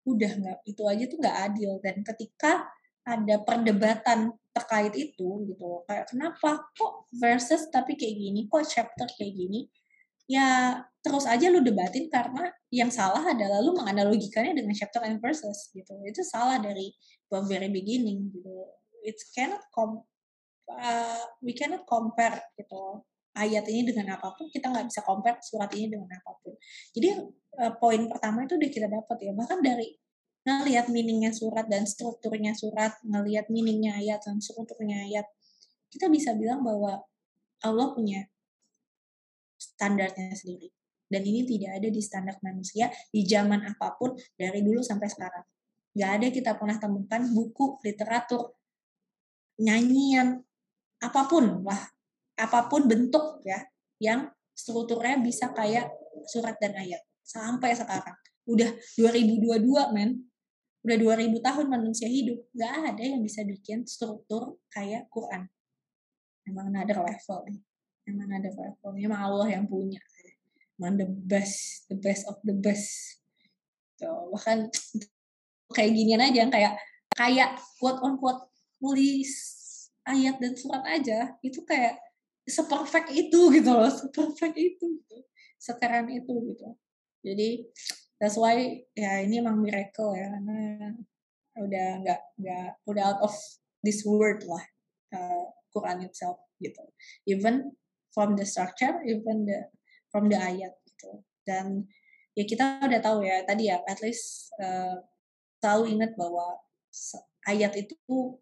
udah 0.07 0.33
nggak 0.39 0.59
itu 0.71 0.83
aja 0.87 1.05
tuh 1.11 1.19
nggak 1.19 1.39
adil. 1.51 1.73
Dan 1.83 2.07
ketika 2.07 2.71
ada 3.03 3.43
perdebatan 3.43 4.31
terkait 4.55 4.95
itu 4.95 5.49
gitu 5.49 5.87
kayak 5.89 6.11
kenapa 6.13 6.67
kok 6.77 7.09
versus 7.15 7.67
tapi 7.73 7.97
kayak 7.97 8.15
gini 8.21 8.41
kok 8.51 8.67
chapter 8.69 9.07
kayak 9.17 9.33
gini 9.33 9.71
ya 10.29 10.77
terus 11.01 11.25
aja 11.25 11.49
lu 11.49 11.65
debatin 11.65 12.11
karena 12.13 12.53
yang 12.69 12.93
salah 12.93 13.25
adalah 13.25 13.65
lu 13.65 13.73
menganalogikannya 13.73 14.53
dengan 14.53 14.77
chapter 14.77 15.01
and 15.09 15.25
verses 15.25 15.73
gitu. 15.73 15.97
Itu 16.05 16.21
salah 16.21 16.61
dari 16.61 16.93
from 17.33 17.49
very 17.49 17.73
beginning 17.73 18.29
gitu. 18.29 18.69
It 19.01 19.17
cannot 19.33 19.65
com 19.73 20.05
uh, 20.69 21.23
we 21.41 21.57
cannot 21.57 21.89
compare 21.89 22.45
gitu 22.61 23.09
ayat 23.39 23.65
ini 23.71 23.87
dengan 23.87 24.19
apa 24.19 24.35
pun 24.35 24.51
kita 24.51 24.69
nggak 24.69 24.87
bisa 24.91 25.01
compare 25.07 25.39
surat 25.41 25.71
ini 25.79 25.95
dengan 25.95 26.11
apa 26.11 26.35
pun. 26.43 26.59
Jadi 26.95 27.09
uh, 27.63 27.73
poin 27.79 28.03
pertama 28.11 28.45
itu 28.45 28.59
udah 28.59 28.71
kita 28.71 28.89
dapat 28.91 29.17
ya. 29.23 29.33
Bahkan 29.33 29.59
dari 29.63 29.95
ngelihat 30.43 30.91
meaningnya 30.91 31.31
surat 31.31 31.69
dan 31.71 31.85
strukturnya 31.85 32.57
surat 32.57 32.97
ngelihat 33.05 33.53
meaningnya 33.53 34.01
ayat 34.01 34.25
dan 34.25 34.41
strukturnya 34.41 35.05
ayat 35.07 35.27
kita 35.93 36.09
bisa 36.09 36.35
bilang 36.35 36.65
bahwa 36.65 37.05
Allah 37.65 37.89
punya 37.95 38.27
standarnya 39.59 40.35
sendiri. 40.35 40.71
Dan 41.09 41.25
ini 41.25 41.49
tidak 41.49 41.81
ada 41.81 41.89
di 41.89 42.01
standar 42.05 42.37
manusia 42.45 42.93
di 43.09 43.25
zaman 43.25 43.65
apa 43.65 43.97
pun 43.97 44.13
dari 44.37 44.61
dulu 44.61 44.85
sampai 44.85 45.09
sekarang. 45.09 45.45
Gak 45.97 46.11
ada 46.21 46.27
kita 46.29 46.53
pernah 46.61 46.77
temukan 46.77 47.25
buku 47.33 47.81
literatur 47.81 48.53
nyanyian 49.59 50.39
apa 51.03 51.27
pun 51.27 51.65
lah 51.67 51.98
apa 52.39 52.71
pun 52.71 52.87
bentuk 52.87 53.43
ya 53.43 53.59
yang 53.99 54.31
strukturnya 54.55 55.19
bisa 55.19 55.51
kayak 55.51 55.91
surat 56.27 56.55
dan 56.59 56.75
ayat. 56.79 57.03
Sampai 57.23 57.75
sekarang. 57.75 58.15
Udah 58.49 58.71
2022 58.99 59.95
men. 59.95 60.27
Udah 60.87 60.97
2000 60.97 61.39
tahun 61.43 61.67
manusia 61.67 62.07
hidup. 62.07 62.39
Nggak 62.55 62.73
ada 62.95 63.03
yang 63.03 63.21
bisa 63.21 63.43
bikin 63.43 63.85
struktur 63.85 64.57
kayak 64.71 65.11
Quran. 65.11 65.51
Emang 66.49 66.73
ada 66.73 67.05
level. 67.05 67.41
Emang 68.09 68.31
ada 68.33 68.49
level. 68.49 68.93
Emang 68.97 69.21
Allah 69.21 69.49
yang 69.59 69.69
punya. 69.69 70.01
Emang 70.79 70.97
the 70.97 71.07
best 71.07 71.91
the 71.93 71.99
best 71.99 72.25
of 72.31 72.39
the 72.47 72.55
best. 72.57 73.21
Tuh 73.99 74.31
bahkan 74.33 74.71
kayak 75.77 75.91
ginian 75.93 76.23
aja 76.23 76.39
yang 76.47 76.53
kayak 76.55 76.75
kayak 77.13 77.51
quote 77.77 78.01
on 78.01 78.17
quote 78.17 78.49
nulis 78.81 79.29
ayat 80.09 80.41
dan 80.41 80.57
surat 80.57 80.81
aja. 80.89 81.37
Itu 81.45 81.67
kayak 81.69 82.08
seperfect 82.49 83.13
itu 83.13 83.41
gitu 83.53 83.71
loh 83.71 83.93
seperfect 83.93 84.57
itu 84.57 84.85
gitu. 84.99 85.17
sekeren 85.61 86.09
itu 86.09 86.33
gitu 86.53 86.69
jadi 87.23 87.49
that's 88.19 88.41
why 88.41 88.83
ya 88.97 89.23
ini 89.23 89.45
emang 89.45 89.61
miracle 89.61 90.17
ya 90.17 90.27
karena 90.33 90.59
udah 91.59 91.89
nggak 92.03 92.21
nggak 92.39 92.69
udah 92.87 93.05
out 93.15 93.21
of 93.31 93.35
this 93.83 94.03
world 94.07 94.43
lah 94.47 94.65
uh, 95.15 95.45
Quran 95.75 96.07
itself 96.07 96.39
gitu 96.59 96.83
even 97.27 97.75
from 98.15 98.35
the 98.35 98.47
structure 98.47 98.99
even 99.07 99.47
the 99.47 99.71
from 100.11 100.31
the 100.31 100.39
ayat 100.39 100.75
gitu 100.87 101.23
dan 101.47 101.87
ya 102.35 102.45
kita 102.47 102.83
udah 102.87 103.01
tahu 103.03 103.27
ya 103.27 103.43
tadi 103.43 103.71
ya 103.71 103.83
at 103.87 103.99
least 104.03 104.55
uh, 104.63 104.99
selalu 105.59 105.99
ingat 105.99 106.15
bahwa 106.15 106.59
ayat 107.47 107.75
itu 107.75 108.39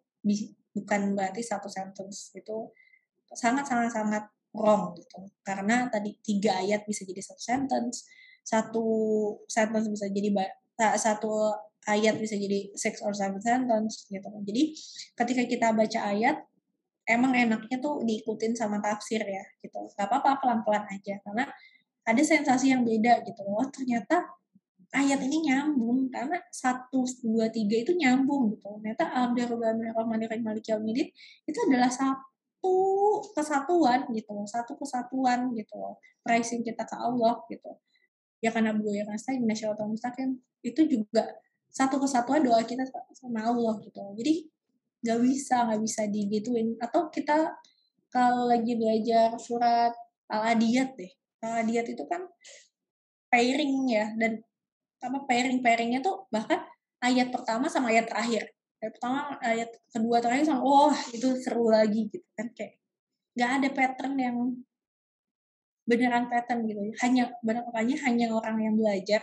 bukan 0.76 1.00
berarti 1.16 1.40
satu 1.40 1.68
sentence 1.72 2.32
itu 2.36 2.68
sangat 3.34 3.64
sangat 3.66 3.90
sangat 3.90 4.24
wrong 4.54 4.94
gitu. 4.94 5.26
Karena 5.42 5.90
tadi 5.90 6.14
tiga 6.22 6.60
ayat 6.62 6.86
bisa 6.86 7.02
jadi 7.02 7.22
satu 7.24 7.42
sentence 7.42 8.06
satu 8.46 8.86
sentence 9.50 9.90
bisa 9.90 10.06
jadi 10.06 10.30
satu 10.94 11.50
ayat 11.90 12.14
bisa 12.22 12.38
jadi 12.38 12.70
six 12.78 13.02
or 13.02 13.10
seven 13.10 13.42
sentence 13.42 14.06
gitu 14.06 14.22
jadi 14.22 14.62
ketika 15.18 15.42
kita 15.50 15.66
baca 15.74 15.98
ayat 16.14 16.46
emang 17.06 17.34
enaknya 17.34 17.78
tuh 17.78 18.02
diikutin 18.02 18.58
sama 18.58 18.82
tafsir 18.82 19.22
ya 19.22 19.44
gitu. 19.62 19.78
Gak 19.94 20.10
apa-apa 20.10 20.42
pelan-pelan 20.42 20.84
aja 20.90 21.22
karena 21.22 21.46
ada 22.06 22.22
sensasi 22.22 22.74
yang 22.74 22.82
beda 22.82 23.22
gitu. 23.22 23.40
Loh 23.46 23.66
ternyata 23.70 24.26
ayat 24.90 25.22
ini 25.22 25.46
nyambung 25.46 26.10
karena 26.10 26.42
satu 26.50 27.06
dua 27.22 27.46
tiga 27.50 27.78
itu 27.78 27.94
nyambung 27.94 28.58
gitu. 28.58 28.66
Ternyata 28.82 29.06
Alhamdulillah 29.10 30.42
Malik 30.42 30.66
Yaumidin 30.66 31.08
itu 31.46 31.58
adalah 31.70 31.90
satu 32.66 32.74
kesatuan 33.32 34.00
gitu 34.12 34.32
satu 34.48 34.72
kesatuan 34.76 35.50
gitu 35.54 35.96
pricing 36.26 36.66
kita 36.66 36.82
ke 36.82 36.96
Allah 36.98 37.38
gitu. 37.46 37.70
Ya 38.42 38.50
karena 38.52 38.74
bu 38.74 38.92
ya 38.92 39.06
karena 39.06 39.20
saya 39.20 39.38
nasional 39.40 39.88
mustaqim 39.88 40.36
itu 40.60 40.80
juga 40.90 41.24
satu 41.70 42.02
kesatuan 42.02 42.42
doa 42.42 42.60
kita 42.66 42.82
sama 43.14 43.46
Allah 43.46 43.78
gitu 43.84 44.00
jadi 44.18 44.34
nggak 45.06 45.18
bisa 45.22 45.56
nggak 45.70 45.80
bisa 45.86 46.02
digituin. 46.10 46.74
Atau 46.82 47.08
kita 47.14 47.54
kalau 48.10 48.50
lagi 48.50 48.74
belajar 48.74 49.38
surat 49.38 49.94
al 50.32 50.42
adiyat 50.56 50.98
deh 50.98 51.12
al 51.46 51.62
adiyat 51.62 51.86
itu 51.86 52.04
kan 52.10 52.26
pairing 53.30 53.74
ya 53.92 54.10
dan 54.18 54.42
apa 55.02 55.18
pairing 55.28 55.60
pairingnya 55.62 56.00
tuh 56.02 56.26
bahkan 56.32 56.64
ayat 57.04 57.30
pertama 57.30 57.68
sama 57.68 57.92
ayat 57.92 58.08
terakhir 58.08 58.55
ayat 58.82 58.92
pertama 58.92 59.20
ayat 59.40 59.70
kedua 59.88 60.16
terakhir 60.20 60.44
sama 60.46 60.62
oh, 60.62 60.94
itu 61.12 61.28
seru 61.40 61.72
lagi 61.72 62.12
gitu 62.12 62.28
kan 62.36 62.52
kayak 62.52 62.76
nggak 63.36 63.50
ada 63.60 63.68
pattern 63.72 64.14
yang 64.16 64.36
beneran 65.86 66.26
pattern 66.26 66.66
gitu. 66.66 66.80
Hanya 67.04 67.30
makanya 67.44 67.96
hanya 68.10 68.26
orang 68.34 68.58
yang 68.58 68.74
belajar 68.74 69.22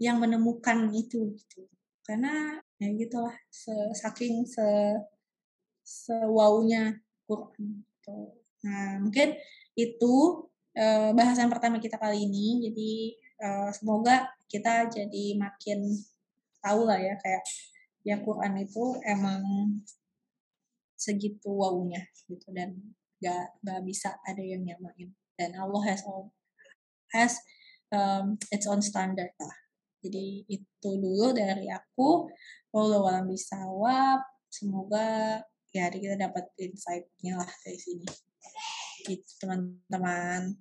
yang 0.00 0.16
menemukan 0.18 0.90
itu 0.90 1.34
gitu. 1.36 1.68
Karena 2.04 2.58
ya 2.80 2.88
gitulah 2.94 3.36
saking 3.94 4.48
se 4.48 4.66
sewaunya 5.84 6.96
Quran 7.28 7.84
gitu. 7.84 8.32
nah 8.64 8.96
mungkin 8.96 9.36
itu 9.76 10.14
eh, 10.72 11.12
bahasan 11.12 11.52
pertama 11.52 11.76
kita 11.78 12.00
kali 12.00 12.24
ini. 12.24 12.64
Jadi 12.70 12.92
uh, 13.42 13.70
semoga 13.74 14.30
kita 14.46 14.88
jadi 14.88 15.24
makin 15.36 15.84
tahu 16.62 16.88
lah 16.88 16.96
ya 17.00 17.14
kayak 17.20 17.42
ya 18.04 18.20
Quran 18.20 18.60
itu 18.60 19.00
emang 19.08 19.42
segitu 20.94 21.50
wownya 21.50 22.04
gitu 22.28 22.52
dan 22.52 22.76
gak, 23.18 23.56
gak 23.64 23.80
bisa 23.82 24.14
ada 24.28 24.40
yang 24.44 24.62
nyamain. 24.62 25.10
Dan 25.34 25.56
Allah 25.58 25.82
has 25.90 26.06
all 26.06 26.30
has 27.10 27.40
um, 27.90 28.38
its 28.52 28.68
own 28.68 28.84
standard 28.84 29.32
lah. 29.40 29.56
Jadi 30.04 30.44
itu 30.46 30.88
dulu 31.00 31.32
dari 31.32 31.66
aku 31.72 32.28
Walau 32.74 33.06
alam 33.06 33.30
bisawab 33.30 34.18
semoga 34.50 35.38
ya 35.70 35.86
hari 35.86 36.02
kita 36.02 36.18
dapat 36.18 36.50
insight-nya 36.58 37.38
lah 37.38 37.50
dari 37.62 37.78
sini. 37.78 38.10
Gitu 39.06 39.30
teman-teman 39.38 40.58